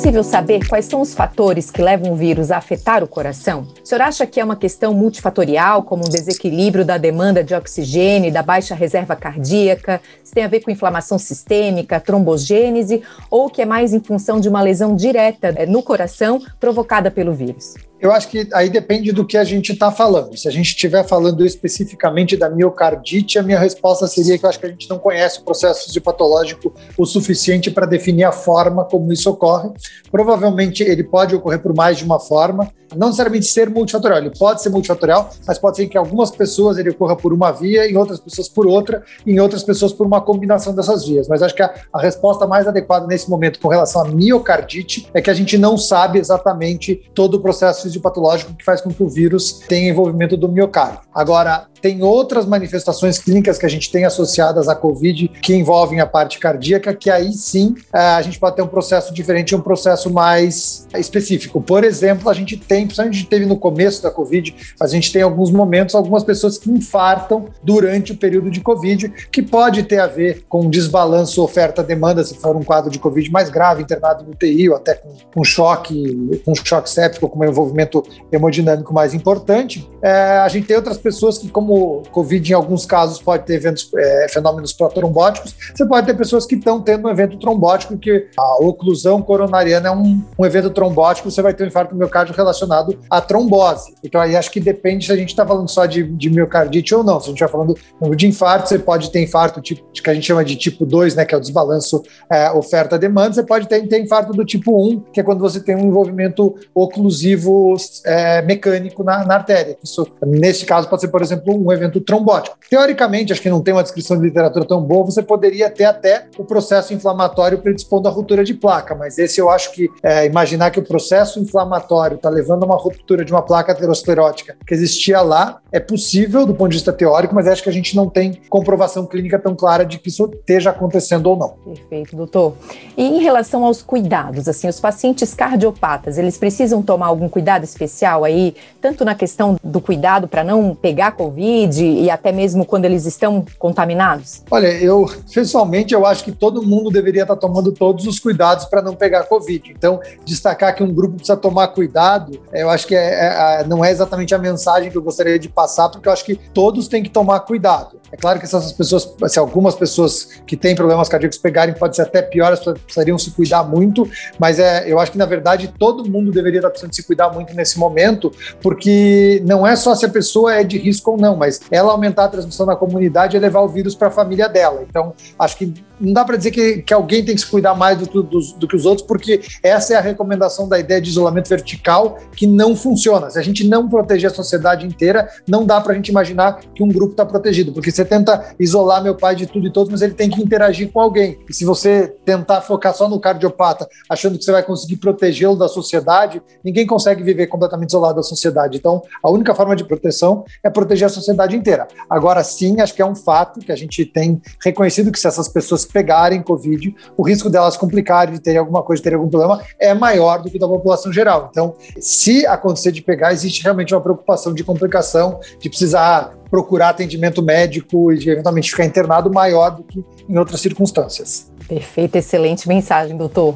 Possível 0.00 0.24
saber 0.24 0.66
quais 0.66 0.86
são 0.86 1.02
os 1.02 1.12
fatores 1.12 1.70
que 1.70 1.82
levam 1.82 2.12
o 2.12 2.16
vírus 2.16 2.50
a 2.50 2.56
afetar 2.56 3.04
o 3.04 3.06
coração? 3.06 3.68
O 3.84 3.86
senhor 3.86 4.00
acha 4.00 4.24
que 4.24 4.40
é 4.40 4.44
uma 4.44 4.56
questão 4.56 4.94
multifatorial, 4.94 5.82
como 5.82 6.06
um 6.06 6.08
desequilíbrio 6.08 6.86
da 6.86 6.96
demanda 6.96 7.44
de 7.44 7.54
oxigênio 7.54 8.28
e 8.28 8.32
da 8.32 8.42
baixa 8.42 8.74
reserva 8.74 9.14
cardíaca? 9.14 10.00
Se 10.24 10.32
tem 10.32 10.42
a 10.42 10.48
ver 10.48 10.60
com 10.60 10.70
inflamação 10.70 11.18
sistêmica, 11.18 12.00
trombogênese, 12.00 13.02
ou 13.30 13.50
que 13.50 13.60
é 13.60 13.66
mais 13.66 13.92
em 13.92 14.00
função 14.00 14.40
de 14.40 14.48
uma 14.48 14.62
lesão 14.62 14.96
direta 14.96 15.52
eh, 15.54 15.66
no 15.66 15.82
coração 15.82 16.40
provocada 16.58 17.10
pelo 17.10 17.34
vírus? 17.34 17.74
Eu 18.00 18.10
acho 18.12 18.28
que 18.28 18.48
aí 18.54 18.70
depende 18.70 19.12
do 19.12 19.26
que 19.26 19.36
a 19.36 19.44
gente 19.44 19.72
está 19.72 19.92
falando. 19.92 20.34
Se 20.34 20.48
a 20.48 20.50
gente 20.50 20.68
estiver 20.68 21.06
falando 21.06 21.44
especificamente 21.44 22.34
da 22.34 22.48
miocardite, 22.48 23.38
a 23.38 23.42
minha 23.42 23.58
resposta 23.58 24.06
seria 24.06 24.38
que 24.38 24.44
eu 24.44 24.48
acho 24.48 24.58
que 24.58 24.66
a 24.66 24.70
gente 24.70 24.88
não 24.88 24.98
conhece 24.98 25.40
o 25.40 25.42
processo 25.42 25.84
fisiopatológico 25.84 26.74
o 26.96 27.04
suficiente 27.04 27.70
para 27.70 27.84
definir 27.84 28.24
a 28.24 28.32
forma 28.32 28.84
como 28.86 29.12
isso 29.12 29.28
ocorre. 29.28 29.70
Provavelmente 30.10 30.82
ele 30.82 31.04
pode 31.04 31.34
ocorrer 31.34 31.60
por 31.60 31.74
mais 31.74 31.98
de 31.98 32.04
uma 32.04 32.18
forma, 32.18 32.72
não 32.96 33.08
necessariamente 33.08 33.46
ser 33.46 33.70
multifatorial, 33.70 34.20
ele 34.20 34.32
pode 34.36 34.62
ser 34.62 34.70
multifatorial, 34.70 35.30
mas 35.46 35.58
pode 35.58 35.76
ser 35.76 35.86
que 35.86 35.96
algumas 35.96 36.30
pessoas 36.30 36.78
ele 36.78 36.90
ocorra 36.90 37.16
por 37.16 37.32
uma 37.32 37.52
via, 37.52 37.88
em 37.88 37.96
outras 37.96 38.18
pessoas 38.18 38.48
por 38.48 38.66
outra, 38.66 39.02
em 39.26 39.38
outras 39.38 39.62
pessoas 39.62 39.92
por 39.92 40.06
uma 40.06 40.20
combinação 40.20 40.74
dessas 40.74 41.06
vias. 41.06 41.28
Mas 41.28 41.42
acho 41.42 41.54
que 41.54 41.62
a, 41.62 41.72
a 41.92 42.00
resposta 42.00 42.46
mais 42.46 42.66
adequada 42.66 43.06
nesse 43.06 43.28
momento 43.28 43.60
com 43.60 43.68
relação 43.68 44.02
à 44.02 44.08
miocardite 44.08 45.08
é 45.14 45.20
que 45.20 45.30
a 45.30 45.34
gente 45.34 45.56
não 45.56 45.76
sabe 45.76 46.18
exatamente 46.18 47.10
todo 47.14 47.34
o 47.34 47.40
processo 47.40 47.89
fisiopatológico 47.90 48.54
que 48.54 48.64
faz 48.64 48.80
com 48.80 48.90
que 48.90 49.02
o 49.02 49.08
vírus 49.08 49.52
tenha 49.68 49.90
envolvimento 49.90 50.36
do 50.36 50.48
miocárdio. 50.48 51.00
Agora, 51.14 51.68
tem 51.80 52.02
outras 52.02 52.46
manifestações 52.46 53.18
clínicas 53.18 53.58
que 53.58 53.66
a 53.66 53.68
gente 53.68 53.90
tem 53.90 54.04
associadas 54.04 54.68
à 54.68 54.74
COVID 54.74 55.28
que 55.42 55.54
envolvem 55.54 56.00
a 56.00 56.06
parte 56.06 56.38
cardíaca, 56.38 56.94
que 56.94 57.10
aí 57.10 57.32
sim 57.32 57.74
eh, 57.92 57.98
a 57.98 58.22
gente 58.22 58.38
pode 58.38 58.56
ter 58.56 58.62
um 58.62 58.68
processo 58.68 59.12
diferente, 59.12 59.54
um 59.54 59.60
processo 59.60 60.10
mais 60.12 60.86
específico. 60.98 61.60
Por 61.60 61.84
exemplo, 61.84 62.28
a 62.28 62.34
gente 62.34 62.56
tem, 62.56 62.84
principalmente 62.84 63.14
a 63.14 63.18
gente 63.18 63.28
teve 63.28 63.46
no 63.46 63.56
começo 63.56 64.02
da 64.02 64.10
COVID, 64.10 64.54
a 64.80 64.86
gente 64.86 65.12
tem 65.12 65.22
alguns 65.22 65.50
momentos, 65.50 65.94
algumas 65.94 66.24
pessoas 66.24 66.58
que 66.58 66.70
infartam 66.70 67.46
durante 67.62 68.12
o 68.12 68.16
período 68.16 68.50
de 68.50 68.60
COVID, 68.60 69.28
que 69.30 69.42
pode 69.42 69.82
ter 69.84 69.98
a 69.98 70.06
ver 70.06 70.44
com 70.48 70.68
desbalanço 70.68 71.42
oferta-demanda, 71.42 72.22
se 72.24 72.34
for 72.34 72.56
um 72.56 72.62
quadro 72.62 72.90
de 72.90 72.98
COVID 72.98 73.30
mais 73.30 73.50
grave, 73.50 73.82
internado 73.82 74.24
no 74.24 74.32
UTI, 74.32 74.68
ou 74.68 74.76
até 74.76 74.94
com, 74.94 75.10
com 75.34 75.44
choque, 75.44 76.40
com 76.44 76.54
choque 76.54 76.90
séptico, 76.90 77.28
com 77.28 77.40
um 77.40 77.44
envolvimento 77.44 78.02
hemodinâmico 78.30 78.92
mais 78.92 79.14
importante. 79.14 79.88
É, 80.02 80.38
a 80.38 80.48
gente 80.48 80.66
tem 80.66 80.76
outras 80.76 80.98
pessoas 80.98 81.38
que, 81.38 81.48
como 81.48 81.69
como 81.70 82.02
Covid, 82.10 82.50
em 82.50 82.54
alguns 82.54 82.84
casos, 82.84 83.22
pode 83.22 83.44
ter 83.44 83.54
eventos, 83.54 83.88
é, 83.96 84.26
fenômenos 84.28 84.72
protrombóticos, 84.72 85.54
você 85.72 85.86
pode 85.86 86.04
ter 86.04 86.14
pessoas 86.14 86.44
que 86.44 86.56
estão 86.56 86.82
tendo 86.82 87.06
um 87.06 87.10
evento 87.10 87.38
trombótico, 87.38 87.96
que 87.96 88.28
a 88.36 88.64
oclusão 88.64 89.22
coronariana 89.22 89.86
é 89.86 89.90
um, 89.92 90.20
um 90.36 90.44
evento 90.44 90.68
trombótico, 90.70 91.30
você 91.30 91.40
vai 91.40 91.54
ter 91.54 91.62
um 91.62 91.66
infarto 91.68 91.94
miocárdio 91.94 92.34
relacionado 92.34 92.98
à 93.08 93.20
trombose. 93.20 93.94
Então, 94.02 94.20
aí 94.20 94.34
acho 94.34 94.50
que 94.50 94.58
depende 94.58 95.06
se 95.06 95.12
a 95.12 95.16
gente 95.16 95.28
está 95.28 95.46
falando 95.46 95.68
só 95.68 95.86
de, 95.86 96.02
de, 96.02 96.28
miocardite 96.28 96.92
ou 96.92 97.04
não. 97.04 97.20
Se 97.20 97.26
a 97.26 97.28
gente 97.28 97.42
está 97.42 97.48
falando 97.48 97.76
de 98.16 98.26
infarto, 98.26 98.68
você 98.68 98.78
pode 98.78 99.10
ter 99.12 99.22
infarto 99.22 99.60
tipo, 99.60 99.82
que 99.92 100.10
a 100.10 100.14
gente 100.14 100.26
chama 100.26 100.44
de 100.44 100.56
tipo 100.56 100.84
2, 100.84 101.14
né, 101.14 101.24
que 101.24 101.34
é 101.34 101.38
o 101.38 101.40
desbalanço 101.40 102.02
é, 102.28 102.50
oferta-demanda, 102.50 103.34
você 103.34 103.44
pode 103.44 103.68
ter, 103.68 103.86
ter, 103.86 104.00
infarto 104.00 104.32
do 104.32 104.44
tipo 104.44 104.92
1, 104.92 105.00
que 105.12 105.20
é 105.20 105.22
quando 105.22 105.38
você 105.38 105.60
tem 105.60 105.76
um 105.76 105.86
envolvimento 105.86 106.56
oclusivo 106.74 107.76
é, 108.04 108.42
mecânico 108.42 109.04
na, 109.04 109.24
na 109.24 109.34
artéria. 109.36 109.78
Isso, 109.84 110.04
nesse 110.26 110.66
caso, 110.66 110.88
pode 110.88 111.02
ser, 111.02 111.08
por 111.08 111.22
exemplo, 111.22 111.59
um 111.64 111.72
evento 111.72 112.00
trombótico. 112.00 112.56
Teoricamente, 112.68 113.32
acho 113.32 113.42
que 113.42 113.50
não 113.50 113.60
tem 113.60 113.74
uma 113.74 113.82
descrição 113.82 114.16
de 114.16 114.24
literatura 114.24 114.64
tão 114.64 114.80
boa, 114.80 115.04
você 115.04 115.22
poderia 115.22 115.68
ter 115.70 115.84
até 115.84 116.26
o 116.38 116.44
processo 116.44 116.94
inflamatório 116.94 117.58
predispondo 117.58 118.08
à 118.08 118.10
ruptura 118.10 118.44
de 118.44 118.54
placa, 118.54 118.94
mas 118.94 119.18
esse 119.18 119.40
eu 119.40 119.50
acho 119.50 119.72
que 119.72 119.90
é, 120.02 120.26
imaginar 120.26 120.70
que 120.70 120.78
o 120.78 120.82
processo 120.82 121.38
inflamatório 121.40 122.16
está 122.16 122.30
levando 122.30 122.62
a 122.62 122.66
uma 122.66 122.76
ruptura 122.76 123.24
de 123.24 123.32
uma 123.32 123.42
placa 123.42 123.72
aterosclerótica 123.72 124.56
que 124.66 124.74
existia 124.74 125.20
lá 125.20 125.60
é 125.72 125.80
possível 125.80 126.46
do 126.46 126.54
ponto 126.54 126.70
de 126.70 126.76
vista 126.76 126.92
teórico, 126.92 127.34
mas 127.34 127.46
acho 127.46 127.62
que 127.62 127.68
a 127.68 127.72
gente 127.72 127.96
não 127.96 128.08
tem 128.08 128.40
comprovação 128.48 129.06
clínica 129.06 129.38
tão 129.38 129.54
clara 129.54 129.84
de 129.84 129.98
que 129.98 130.08
isso 130.08 130.30
esteja 130.32 130.70
acontecendo 130.70 131.26
ou 131.26 131.36
não. 131.36 131.48
Perfeito, 131.64 132.16
doutor. 132.16 132.54
E 132.96 133.04
em 133.04 133.20
relação 133.20 133.64
aos 133.64 133.82
cuidados, 133.82 134.48
assim, 134.48 134.68
os 134.68 134.80
pacientes 134.80 135.34
cardiopatas, 135.34 136.18
eles 136.18 136.38
precisam 136.38 136.82
tomar 136.82 137.06
algum 137.06 137.28
cuidado 137.28 137.64
especial 137.64 138.24
aí, 138.24 138.54
tanto 138.80 139.04
na 139.04 139.14
questão 139.14 139.56
do 139.62 139.80
cuidado 139.80 140.28
para 140.28 140.44
não 140.44 140.74
pegar 140.74 141.12
Covid, 141.12 141.49
Covid 141.50 141.84
e 141.84 142.10
até 142.10 142.30
mesmo 142.30 142.64
quando 142.64 142.84
eles 142.84 143.06
estão 143.06 143.44
contaminados? 143.58 144.42
Olha, 144.50 144.68
eu 144.68 145.10
pessoalmente 145.32 145.92
eu 145.92 146.06
acho 146.06 146.24
que 146.24 146.32
todo 146.32 146.62
mundo 146.62 146.90
deveria 146.90 147.22
estar 147.22 147.36
tomando 147.36 147.72
todos 147.72 148.06
os 148.06 148.18
cuidados 148.20 148.64
para 148.66 148.80
não 148.80 148.94
pegar 148.94 149.24
Covid. 149.24 149.72
Então, 149.76 150.00
destacar 150.24 150.74
que 150.74 150.82
um 150.82 150.92
grupo 150.92 151.16
precisa 151.16 151.36
tomar 151.36 151.68
cuidado, 151.68 152.40
eu 152.52 152.70
acho 152.70 152.86
que 152.86 152.94
é, 152.94 153.60
é, 153.60 153.64
não 153.66 153.84
é 153.84 153.90
exatamente 153.90 154.34
a 154.34 154.38
mensagem 154.38 154.90
que 154.90 154.96
eu 154.96 155.02
gostaria 155.02 155.38
de 155.38 155.48
passar, 155.48 155.88
porque 155.88 156.08
eu 156.08 156.12
acho 156.12 156.24
que 156.24 156.36
todos 156.36 156.88
têm 156.88 157.02
que 157.02 157.10
tomar 157.10 157.40
cuidado. 157.40 158.00
É 158.12 158.16
claro 158.16 158.38
que 158.38 158.44
essas 158.44 158.72
pessoas, 158.72 159.08
se 159.28 159.38
algumas 159.38 159.74
pessoas 159.74 160.28
que 160.46 160.56
têm 160.56 160.74
problemas 160.74 161.08
cardíacos 161.08 161.38
pegarem, 161.38 161.74
pode 161.74 161.96
ser 161.96 162.02
até 162.02 162.22
pior, 162.22 162.46
elas 162.46 162.60
precisariam 162.60 163.18
se 163.18 163.30
cuidar 163.30 163.64
muito, 163.64 164.08
mas 164.38 164.58
é, 164.58 164.90
eu 164.90 164.98
acho 164.98 165.12
que 165.12 165.18
na 165.18 165.26
verdade 165.26 165.72
todo 165.78 166.08
mundo 166.08 166.30
deveria 166.30 166.58
estar 166.58 166.70
precisando 166.70 166.94
se 166.94 167.02
cuidar 167.02 167.30
muito 167.30 167.54
nesse 167.54 167.78
momento, 167.78 168.32
porque 168.60 169.42
não 169.46 169.66
é 169.66 169.76
só 169.76 169.94
se 169.94 170.04
a 170.04 170.08
pessoa 170.08 170.54
é 170.54 170.64
de 170.64 170.78
risco 170.78 171.12
ou 171.12 171.16
não, 171.16 171.36
mas 171.40 171.62
ela 171.70 171.90
aumentar 171.90 172.24
a 172.24 172.28
transmissão 172.28 172.66
na 172.66 172.76
comunidade 172.76 173.34
e 173.34 173.40
levar 173.40 173.62
o 173.62 173.68
vírus 173.68 173.94
para 173.94 174.08
a 174.08 174.10
família 174.10 174.46
dela. 174.46 174.84
Então, 174.86 175.14
acho 175.38 175.56
que 175.56 175.72
não 175.98 176.12
dá 176.12 176.22
para 176.22 176.36
dizer 176.36 176.50
que, 176.50 176.82
que 176.82 176.92
alguém 176.92 177.24
tem 177.24 177.34
que 177.34 177.40
se 177.40 177.46
cuidar 177.46 177.74
mais 177.74 177.98
do, 177.98 178.22
do, 178.22 178.40
do, 178.40 178.68
que 178.68 178.76
os 178.76 178.84
outros, 178.84 179.06
porque 179.06 179.40
essa 179.62 179.94
é 179.94 179.96
a 179.96 180.00
recomendação 180.00 180.68
da 180.68 180.78
ideia 180.78 181.00
de 181.00 181.08
isolamento 181.08 181.48
vertical 181.48 182.18
que 182.36 182.46
não 182.46 182.76
funciona. 182.76 183.30
Se 183.30 183.38
a 183.38 183.42
gente 183.42 183.66
não 183.66 183.88
proteger 183.88 184.30
a 184.30 184.34
sociedade 184.34 184.86
inteira, 184.86 185.28
não 185.48 185.64
dá 185.64 185.80
para 185.80 185.92
a 185.92 185.96
gente 185.96 186.08
imaginar 186.08 186.60
que 186.74 186.82
um 186.82 186.88
grupo 186.88 187.12
está 187.12 187.24
protegido, 187.24 187.72
porque 187.72 187.90
você 187.90 188.04
tenta 188.04 188.54
isolar 188.58 189.02
meu 189.02 189.14
pai 189.14 189.34
de 189.34 189.46
tudo 189.46 189.66
e 189.66 189.72
todos, 189.72 189.90
mas 189.90 190.02
ele 190.02 190.14
tem 190.14 190.28
que 190.28 190.42
interagir 190.42 190.90
com 190.90 191.00
alguém. 191.00 191.38
E 191.48 191.54
se 191.54 191.64
você 191.64 192.14
tentar 192.24 192.60
focar 192.60 192.94
só 192.94 193.08
no 193.08 193.18
cardiopata, 193.18 193.88
achando 194.08 194.38
que 194.38 194.44
você 194.44 194.52
vai 194.52 194.62
conseguir 194.62 194.96
protegê-lo 194.96 195.56
da 195.56 195.68
sociedade, 195.68 196.42
ninguém 196.62 196.86
consegue 196.86 197.22
viver 197.22 197.46
completamente 197.46 197.90
isolado 197.90 198.16
da 198.16 198.22
sociedade. 198.22 198.76
Então, 198.76 199.02
a 199.22 199.30
única 199.30 199.54
forma 199.54 199.74
de 199.74 199.84
proteção 199.84 200.44
é 200.62 200.68
proteger 200.68 201.06
a 201.06 201.08
sociedade 201.08 201.29
sociedade 201.30 201.56
inteira. 201.56 201.88
Agora 202.08 202.42
sim, 202.44 202.80
acho 202.80 202.94
que 202.94 203.02
é 203.02 203.06
um 203.06 203.14
fato 203.14 203.60
que 203.60 203.72
a 203.72 203.76
gente 203.76 204.04
tem 204.04 204.40
reconhecido 204.62 205.10
que 205.10 205.18
se 205.18 205.26
essas 205.26 205.48
pessoas 205.48 205.84
pegarem 205.84 206.42
Covid, 206.42 206.94
o 207.16 207.22
risco 207.22 207.48
delas 207.48 207.76
complicarem, 207.76 208.34
de 208.34 208.40
terem 208.40 208.58
alguma 208.58 208.82
coisa, 208.82 209.00
de 209.00 209.04
terem 209.04 209.18
algum 209.18 209.30
problema, 209.30 209.62
é 209.78 209.94
maior 209.94 210.42
do 210.42 210.50
que 210.50 210.58
da 210.58 210.68
população 210.68 211.12
geral. 211.12 211.48
Então, 211.50 211.74
se 211.98 212.46
acontecer 212.46 212.92
de 212.92 213.02
pegar, 213.02 213.32
existe 213.32 213.62
realmente 213.62 213.94
uma 213.94 214.00
preocupação 214.00 214.52
de 214.52 214.64
complicação, 214.64 215.40
de 215.58 215.68
precisar 215.68 216.34
procurar 216.50 216.90
atendimento 216.90 217.42
médico 217.42 218.12
e 218.12 218.18
de 218.18 218.28
eventualmente 218.28 218.70
ficar 218.70 218.84
internado 218.84 219.32
maior 219.32 219.70
do 219.70 219.84
que 219.84 220.04
em 220.28 220.36
outras 220.36 220.60
circunstâncias. 220.60 221.50
Perfeito, 221.68 222.16
excelente 222.16 222.66
mensagem, 222.66 223.16
doutor. 223.16 223.54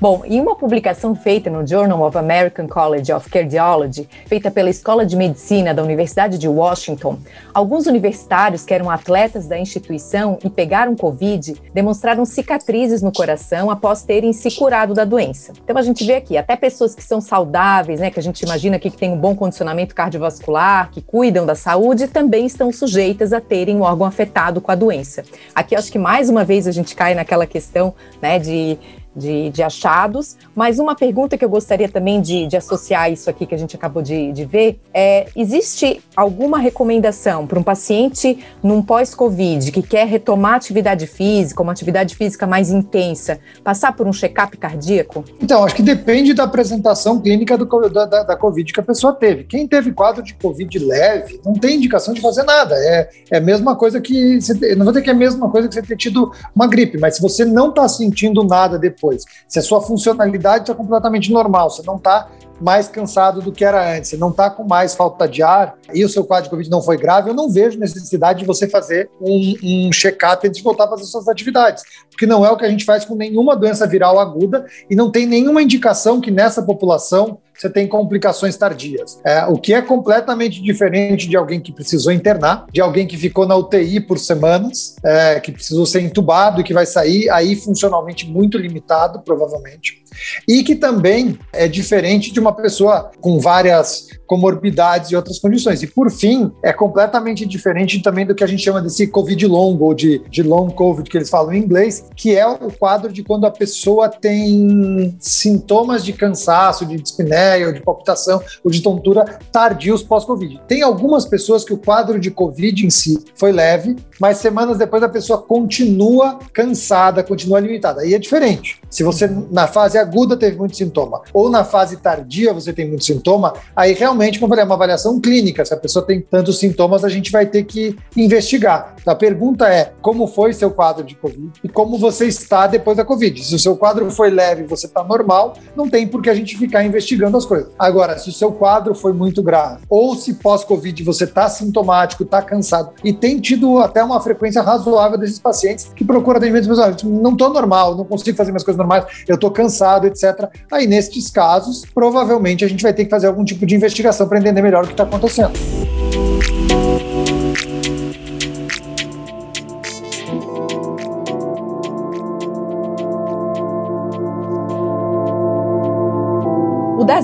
Bom, 0.00 0.22
em 0.24 0.40
uma 0.40 0.56
publicação 0.56 1.14
feita 1.14 1.48
no 1.48 1.66
Journal 1.66 2.02
of 2.02 2.18
American 2.18 2.66
College 2.66 3.12
of 3.12 3.30
Cardiology, 3.30 4.08
feita 4.26 4.50
pela 4.50 4.68
Escola 4.68 5.06
de 5.06 5.16
Medicina 5.16 5.72
da 5.72 5.82
Universidade 5.82 6.36
de 6.36 6.48
Washington, 6.48 7.18
alguns 7.52 7.86
universitários 7.86 8.64
que 8.64 8.74
eram 8.74 8.90
atletas 8.90 9.46
da 9.46 9.56
instituição 9.56 10.38
e 10.44 10.50
pegaram 10.50 10.96
Covid 10.96 11.54
demonstraram 11.72 12.24
cicatrizes 12.24 13.02
no 13.02 13.12
coração 13.12 13.70
após 13.70 14.02
terem 14.02 14.32
se 14.32 14.50
curado 14.50 14.94
da 14.94 15.04
doença. 15.04 15.52
Então 15.62 15.78
a 15.78 15.82
gente 15.82 16.04
vê 16.04 16.16
aqui, 16.16 16.36
até 16.36 16.56
pessoas 16.56 16.94
que 16.94 17.02
são 17.02 17.20
saudáveis, 17.20 18.00
né, 18.00 18.10
que 18.10 18.18
a 18.18 18.22
gente 18.22 18.42
imagina 18.42 18.76
aqui 18.76 18.90
que 18.90 18.98
tem 18.98 19.12
um 19.12 19.16
bom 19.16 19.36
condicionamento 19.36 19.94
cardiovascular, 19.94 20.90
que 20.90 21.00
cuidam 21.00 21.46
da 21.46 21.54
saúde, 21.54 22.08
também 22.08 22.46
estão 22.46 22.72
sujeitas 22.72 23.32
a 23.32 23.40
terem 23.40 23.76
um 23.76 23.82
órgão 23.82 24.06
afetado 24.06 24.60
com 24.60 24.72
a 24.72 24.74
doença. 24.74 25.22
Aqui 25.54 25.76
acho 25.76 25.90
que 25.90 25.98
mais 25.98 26.28
uma 26.28 26.44
vez 26.44 26.66
a 26.66 26.72
gente 26.72 26.96
cai 26.96 27.14
naquela 27.14 27.46
questão, 27.46 27.94
né, 28.20 28.38
de 28.40 28.76
de, 29.14 29.50
de, 29.50 29.62
achados, 29.62 30.36
mas 30.54 30.78
uma 30.78 30.94
pergunta 30.94 31.38
que 31.38 31.44
eu 31.44 31.48
gostaria 31.48 31.88
também 31.88 32.20
de, 32.20 32.46
de 32.46 32.56
associar 32.56 33.10
isso 33.12 33.30
aqui 33.30 33.46
que 33.46 33.54
a 33.54 33.58
gente 33.58 33.76
acabou 33.76 34.02
de, 34.02 34.32
de 34.32 34.44
ver 34.44 34.80
é: 34.92 35.26
existe 35.36 36.00
alguma 36.16 36.58
recomendação 36.58 37.46
para 37.46 37.58
um 37.58 37.62
paciente 37.62 38.38
num 38.62 38.82
pós-Covid 38.82 39.70
que 39.72 39.82
quer 39.82 40.06
retomar 40.06 40.54
atividade 40.54 41.06
física, 41.06 41.62
uma 41.62 41.72
atividade 41.72 42.14
física 42.14 42.46
mais 42.46 42.70
intensa, 42.70 43.38
passar 43.62 43.94
por 43.96 44.06
um 44.06 44.12
check-up 44.12 44.56
cardíaco? 44.56 45.24
Então, 45.40 45.64
acho 45.64 45.74
que 45.74 45.82
depende 45.82 46.34
da 46.34 46.44
apresentação 46.44 47.20
clínica 47.20 47.56
do, 47.56 47.66
da, 47.88 48.06
da, 48.06 48.22
da, 48.22 48.36
Covid 48.36 48.72
que 48.72 48.80
a 48.80 48.82
pessoa 48.82 49.12
teve. 49.12 49.44
Quem 49.44 49.66
teve 49.66 49.92
quadro 49.92 50.22
de 50.22 50.34
Covid 50.34 50.78
leve 50.78 51.40
não 51.44 51.54
tem 51.54 51.76
indicação 51.76 52.14
de 52.14 52.20
fazer 52.20 52.42
nada. 52.42 52.74
É, 52.76 53.08
é 53.30 53.36
a 53.38 53.40
mesma 53.40 53.76
coisa 53.76 54.00
que. 54.00 54.40
Você, 54.40 54.74
não 54.74 54.84
vou 54.84 54.92
dizer 54.92 55.02
que 55.02 55.10
é 55.10 55.12
a 55.12 55.16
mesma 55.16 55.50
coisa 55.50 55.68
que 55.68 55.74
você 55.74 55.82
ter 55.82 55.96
tido 55.96 56.32
uma 56.54 56.66
gripe, 56.66 56.98
mas 56.98 57.16
se 57.16 57.22
você 57.22 57.44
não 57.44 57.68
está 57.68 57.86
sentindo 57.88 58.44
nada 58.44 58.78
depois, 58.78 59.03
se 59.48 59.58
a 59.58 59.62
sua 59.62 59.80
funcionalidade 59.80 60.64
está 60.64 60.74
completamente 60.74 61.32
normal, 61.32 61.70
você 61.70 61.82
não 61.82 61.96
está 61.96 62.28
mais 62.60 62.88
cansado 62.88 63.40
do 63.40 63.52
que 63.52 63.64
era 63.64 63.96
antes, 63.96 64.10
você 64.10 64.16
não 64.16 64.30
está 64.30 64.48
com 64.48 64.64
mais 64.64 64.94
falta 64.94 65.26
de 65.26 65.42
ar 65.42 65.76
e 65.92 66.04
o 66.04 66.08
seu 66.08 66.24
quadro 66.24 66.44
de 66.44 66.50
Covid 66.50 66.70
não 66.70 66.80
foi 66.80 66.96
grave, 66.96 67.30
eu 67.30 67.34
não 67.34 67.50
vejo 67.50 67.78
necessidade 67.78 68.40
de 68.40 68.44
você 68.44 68.68
fazer 68.68 69.10
um, 69.20 69.54
um 69.62 69.92
check-up 69.92 70.46
antes 70.46 70.58
de 70.58 70.64
voltar 70.64 70.84
a 70.84 70.88
fazer 70.88 71.04
suas 71.04 71.28
atividades, 71.28 71.82
porque 72.10 72.26
não 72.26 72.44
é 72.44 72.50
o 72.50 72.56
que 72.56 72.64
a 72.64 72.70
gente 72.70 72.84
faz 72.84 73.04
com 73.04 73.14
nenhuma 73.14 73.56
doença 73.56 73.86
viral 73.86 74.18
aguda 74.18 74.66
e 74.88 74.94
não 74.94 75.10
tem 75.10 75.26
nenhuma 75.26 75.62
indicação 75.62 76.20
que 76.20 76.30
nessa 76.30 76.62
população 76.62 77.38
você 77.56 77.70
tem 77.70 77.86
complicações 77.86 78.56
tardias. 78.56 79.18
É, 79.24 79.44
o 79.46 79.56
que 79.56 79.72
é 79.72 79.80
completamente 79.80 80.62
diferente 80.62 81.28
de 81.28 81.36
alguém 81.36 81.60
que 81.60 81.72
precisou 81.72 82.12
internar, 82.12 82.66
de 82.72 82.80
alguém 82.80 83.06
que 83.06 83.16
ficou 83.16 83.46
na 83.46 83.56
UTI 83.56 84.00
por 84.00 84.18
semanas, 84.18 84.96
é, 85.04 85.40
que 85.40 85.52
precisou 85.52 85.86
ser 85.86 86.00
entubado 86.00 86.60
e 86.60 86.64
que 86.64 86.74
vai 86.74 86.86
sair 86.86 87.30
aí 87.30 87.54
funcionalmente 87.54 88.28
muito 88.28 88.58
limitado, 88.58 89.20
provavelmente. 89.20 90.02
E 90.48 90.62
que 90.62 90.76
também 90.76 91.38
é 91.52 91.66
diferente 91.66 92.32
de 92.32 92.40
uma 92.40 92.52
pessoa 92.52 93.10
com 93.20 93.38
várias 93.38 94.06
comorbidades 94.26 95.10
e 95.10 95.16
outras 95.16 95.38
condições. 95.38 95.82
E, 95.82 95.86
por 95.86 96.10
fim, 96.10 96.52
é 96.62 96.72
completamente 96.72 97.44
diferente 97.46 98.02
também 98.02 98.26
do 98.26 98.34
que 98.34 98.44
a 98.44 98.46
gente 98.46 98.62
chama 98.62 98.80
desse 98.80 99.06
COVID 99.06 99.46
longo, 99.46 99.84
ou 99.86 99.94
de, 99.94 100.22
de 100.30 100.42
long 100.42 100.68
COVID, 100.68 101.08
que 101.08 101.18
eles 101.18 101.30
falam 101.30 101.52
em 101.52 101.58
inglês, 101.58 102.04
que 102.16 102.34
é 102.34 102.46
o 102.46 102.70
quadro 102.70 103.12
de 103.12 103.22
quando 103.22 103.44
a 103.46 103.50
pessoa 103.50 104.08
tem 104.08 105.16
sintomas 105.18 106.04
de 106.04 106.12
cansaço, 106.12 106.86
de 106.86 106.96
dispneia, 106.96 107.43
ou 107.66 107.72
de 107.72 107.80
palpitação, 107.80 108.42
ou 108.62 108.70
de 108.70 108.82
tontura 108.82 109.38
tardios 109.52 110.02
pós-Covid. 110.02 110.60
Tem 110.66 110.82
algumas 110.82 111.24
pessoas 111.24 111.64
que 111.64 111.72
o 111.72 111.78
quadro 111.78 112.18
de 112.18 112.30
Covid 112.30 112.86
em 112.86 112.90
si 112.90 113.18
foi 113.34 113.52
leve, 113.52 113.96
mas 114.20 114.38
semanas 114.38 114.78
depois 114.78 115.02
a 115.02 115.08
pessoa 115.08 115.40
continua 115.40 116.38
cansada, 116.52 117.22
continua 117.22 117.60
limitada. 117.60 118.02
Aí 118.02 118.14
é 118.14 118.18
diferente. 118.18 118.80
Se 118.88 119.02
você, 119.02 119.28
na 119.50 119.66
fase 119.66 119.98
aguda, 119.98 120.36
teve 120.36 120.56
muito 120.56 120.76
sintoma, 120.76 121.22
ou 121.32 121.50
na 121.50 121.64
fase 121.64 121.96
tardia 121.96 122.52
você 122.52 122.72
tem 122.72 122.88
muito 122.88 123.04
sintoma, 123.04 123.54
aí 123.74 123.92
realmente, 123.92 124.38
como 124.38 124.52
eu 124.52 124.56
falei, 124.56 124.62
é 124.62 124.66
uma 124.66 124.74
avaliação 124.74 125.20
clínica. 125.20 125.64
Se 125.64 125.74
a 125.74 125.76
pessoa 125.76 126.04
tem 126.04 126.20
tantos 126.20 126.58
sintomas, 126.58 127.04
a 127.04 127.08
gente 127.08 127.30
vai 127.30 127.46
ter 127.46 127.64
que 127.64 127.96
investigar. 128.16 128.94
Então, 129.00 129.12
a 129.12 129.16
pergunta 129.16 129.68
é: 129.68 129.92
como 130.00 130.26
foi 130.26 130.52
seu 130.52 130.70
quadro 130.70 131.04
de 131.04 131.14
Covid 131.14 131.52
e 131.62 131.68
como 131.68 131.98
você 131.98 132.26
está 132.26 132.66
depois 132.66 132.96
da 132.96 133.04
Covid? 133.04 133.44
Se 133.44 133.54
o 133.54 133.58
seu 133.58 133.76
quadro 133.76 134.10
foi 134.10 134.30
leve 134.30 134.62
e 134.62 134.66
você 134.66 134.86
está 134.86 135.02
normal, 135.02 135.54
não 135.76 135.88
tem 135.88 136.06
por 136.06 136.22
que 136.22 136.30
a 136.30 136.34
gente 136.34 136.56
ficar 136.56 136.84
investigando 136.84 137.33
as 137.36 137.44
coisas. 137.44 137.72
Agora, 137.78 138.18
se 138.18 138.28
o 138.28 138.32
seu 138.32 138.52
quadro 138.52 138.94
foi 138.94 139.12
muito 139.12 139.42
grave, 139.42 139.82
ou 139.88 140.14
se 140.14 140.34
pós-Covid 140.34 141.02
você 141.02 141.24
está 141.24 141.48
sintomático, 141.48 142.22
está 142.22 142.42
cansado 142.42 142.90
e 143.02 143.12
tem 143.12 143.40
tido 143.40 143.78
até 143.78 144.02
uma 144.02 144.20
frequência 144.20 144.62
razoável 144.62 145.18
desses 145.18 145.38
pacientes 145.38 145.90
que 145.94 146.04
procuram 146.04 146.38
atendimento, 146.38 146.68
mas 146.68 147.02
não 147.02 147.32
estou 147.32 147.52
normal, 147.52 147.96
não 147.96 148.04
consigo 148.04 148.36
fazer 148.36 148.50
minhas 148.50 148.64
coisas 148.64 148.78
normais, 148.78 149.04
eu 149.26 149.34
estou 149.34 149.50
cansado, 149.50 150.06
etc. 150.06 150.48
Aí, 150.70 150.86
nestes 150.86 151.30
casos, 151.30 151.84
provavelmente 151.94 152.64
a 152.64 152.68
gente 152.68 152.82
vai 152.82 152.92
ter 152.92 153.04
que 153.04 153.10
fazer 153.10 153.26
algum 153.26 153.44
tipo 153.44 153.66
de 153.66 153.74
investigação 153.74 154.28
para 154.28 154.38
entender 154.38 154.62
melhor 154.62 154.84
o 154.84 154.86
que 154.86 154.92
está 154.92 155.04
acontecendo. 155.04 155.52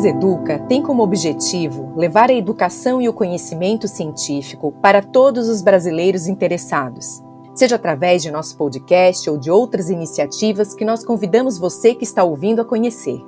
Educa 0.05 0.59
tem 0.61 0.83
como 0.83 1.03
objetivo 1.03 1.93
levar 1.97 2.31
a 2.31 2.35
educação 2.35 3.01
e 3.01 3.09
o 3.09 3.13
conhecimento 3.13 3.87
científico 3.87 4.73
para 4.81 5.03
todos 5.03 5.49
os 5.49 5.63
brasileiros 5.63 6.27
interessados 6.27 7.23
seja 7.61 7.77
através 7.77 8.23
de 8.23 8.31
nosso 8.31 8.57
podcast 8.57 9.29
ou 9.29 9.37
de 9.37 9.51
outras 9.51 9.91
iniciativas 9.91 10.75
que 10.75 10.83
nós 10.83 11.05
convidamos 11.05 11.59
você 11.59 11.95
que 11.95 12.05
está 12.05 12.25
ouvindo 12.25 12.63
a 12.63 12.65
conhecer. 12.65 13.21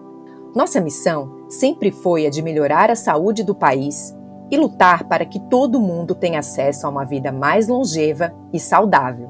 Nossa 0.55 0.81
missão 0.81 1.45
sempre 1.51 1.91
foi 1.91 2.27
a 2.27 2.31
de 2.31 2.41
melhorar 2.41 2.91
a 2.91 2.97
saúde 2.97 3.43
do 3.43 3.55
país 3.55 4.17
e 4.51 4.57
lutar 4.57 5.05
para 5.05 5.27
que 5.27 5.39
todo 5.39 5.79
mundo 5.79 6.15
tenha 6.15 6.39
acesso 6.39 6.87
a 6.87 6.91
uma 6.91 7.05
vida 7.05 7.31
mais 7.31 7.69
longeva 7.69 8.35
e 8.53 8.59
saudável. 8.59 9.29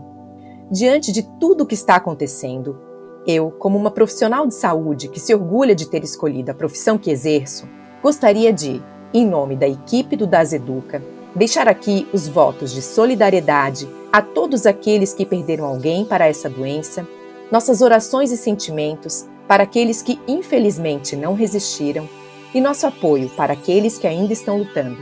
Diante 0.70 1.10
de 1.10 1.24
tudo 1.38 1.62
o 1.64 1.66
que 1.66 1.74
está 1.74 1.96
acontecendo, 1.96 2.78
eu, 3.26 3.50
como 3.50 3.78
uma 3.78 3.90
profissional 3.90 4.46
de 4.46 4.54
saúde 4.54 5.08
que 5.08 5.20
se 5.20 5.34
orgulha 5.34 5.74
de 5.74 5.88
ter 5.88 6.02
escolhido 6.02 6.50
a 6.50 6.54
profissão 6.54 6.98
que 6.98 7.10
exerço, 7.10 7.68
gostaria 8.02 8.52
de, 8.52 8.82
em 9.14 9.26
nome 9.26 9.56
da 9.56 9.68
equipe 9.68 10.16
do 10.16 10.26
Das 10.26 10.52
Educa, 10.52 11.02
deixar 11.34 11.68
aqui 11.68 12.06
os 12.12 12.28
votos 12.28 12.72
de 12.72 12.82
solidariedade 12.82 13.88
a 14.12 14.20
todos 14.20 14.66
aqueles 14.66 15.14
que 15.14 15.24
perderam 15.24 15.64
alguém 15.64 16.04
para 16.04 16.26
essa 16.26 16.50
doença, 16.50 17.06
nossas 17.50 17.80
orações 17.80 18.30
e 18.30 18.36
sentimentos 18.36 19.26
para 19.48 19.62
aqueles 19.62 20.02
que 20.02 20.20
infelizmente 20.26 21.16
não 21.16 21.34
resistiram 21.34 22.08
e 22.54 22.60
nosso 22.60 22.86
apoio 22.86 23.30
para 23.30 23.52
aqueles 23.52 23.98
que 23.98 24.06
ainda 24.06 24.32
estão 24.32 24.58
lutando. 24.58 24.98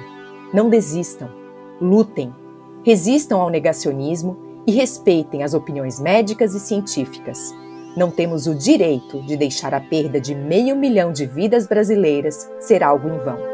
Não 0.53 0.69
desistam, 0.69 1.31
lutem, 1.81 2.35
resistam 2.85 3.41
ao 3.41 3.51
negacionismo 3.51 4.37
e 4.67 4.73
respeitem 4.73 5.43
as 5.43 5.55
opiniões 5.55 5.99
médicas 5.99 6.55
e 6.55 6.61
científicas. 6.61 7.55
Não 7.97 8.11
temos 8.11 8.47
o 8.47 8.55
direito 8.55 9.21
de 9.23 9.37
deixar 9.37 9.75
a 9.75 9.81
perda 9.81 10.21
de 10.21 10.35
meio 10.35 10.77
milhão 10.77 11.13
de 11.13 11.27
vidas 11.27 11.67
brasileiras 11.67 12.49
ser 12.61 12.85
algo 12.85 13.09
em 13.09 13.19
vão. 13.19 13.50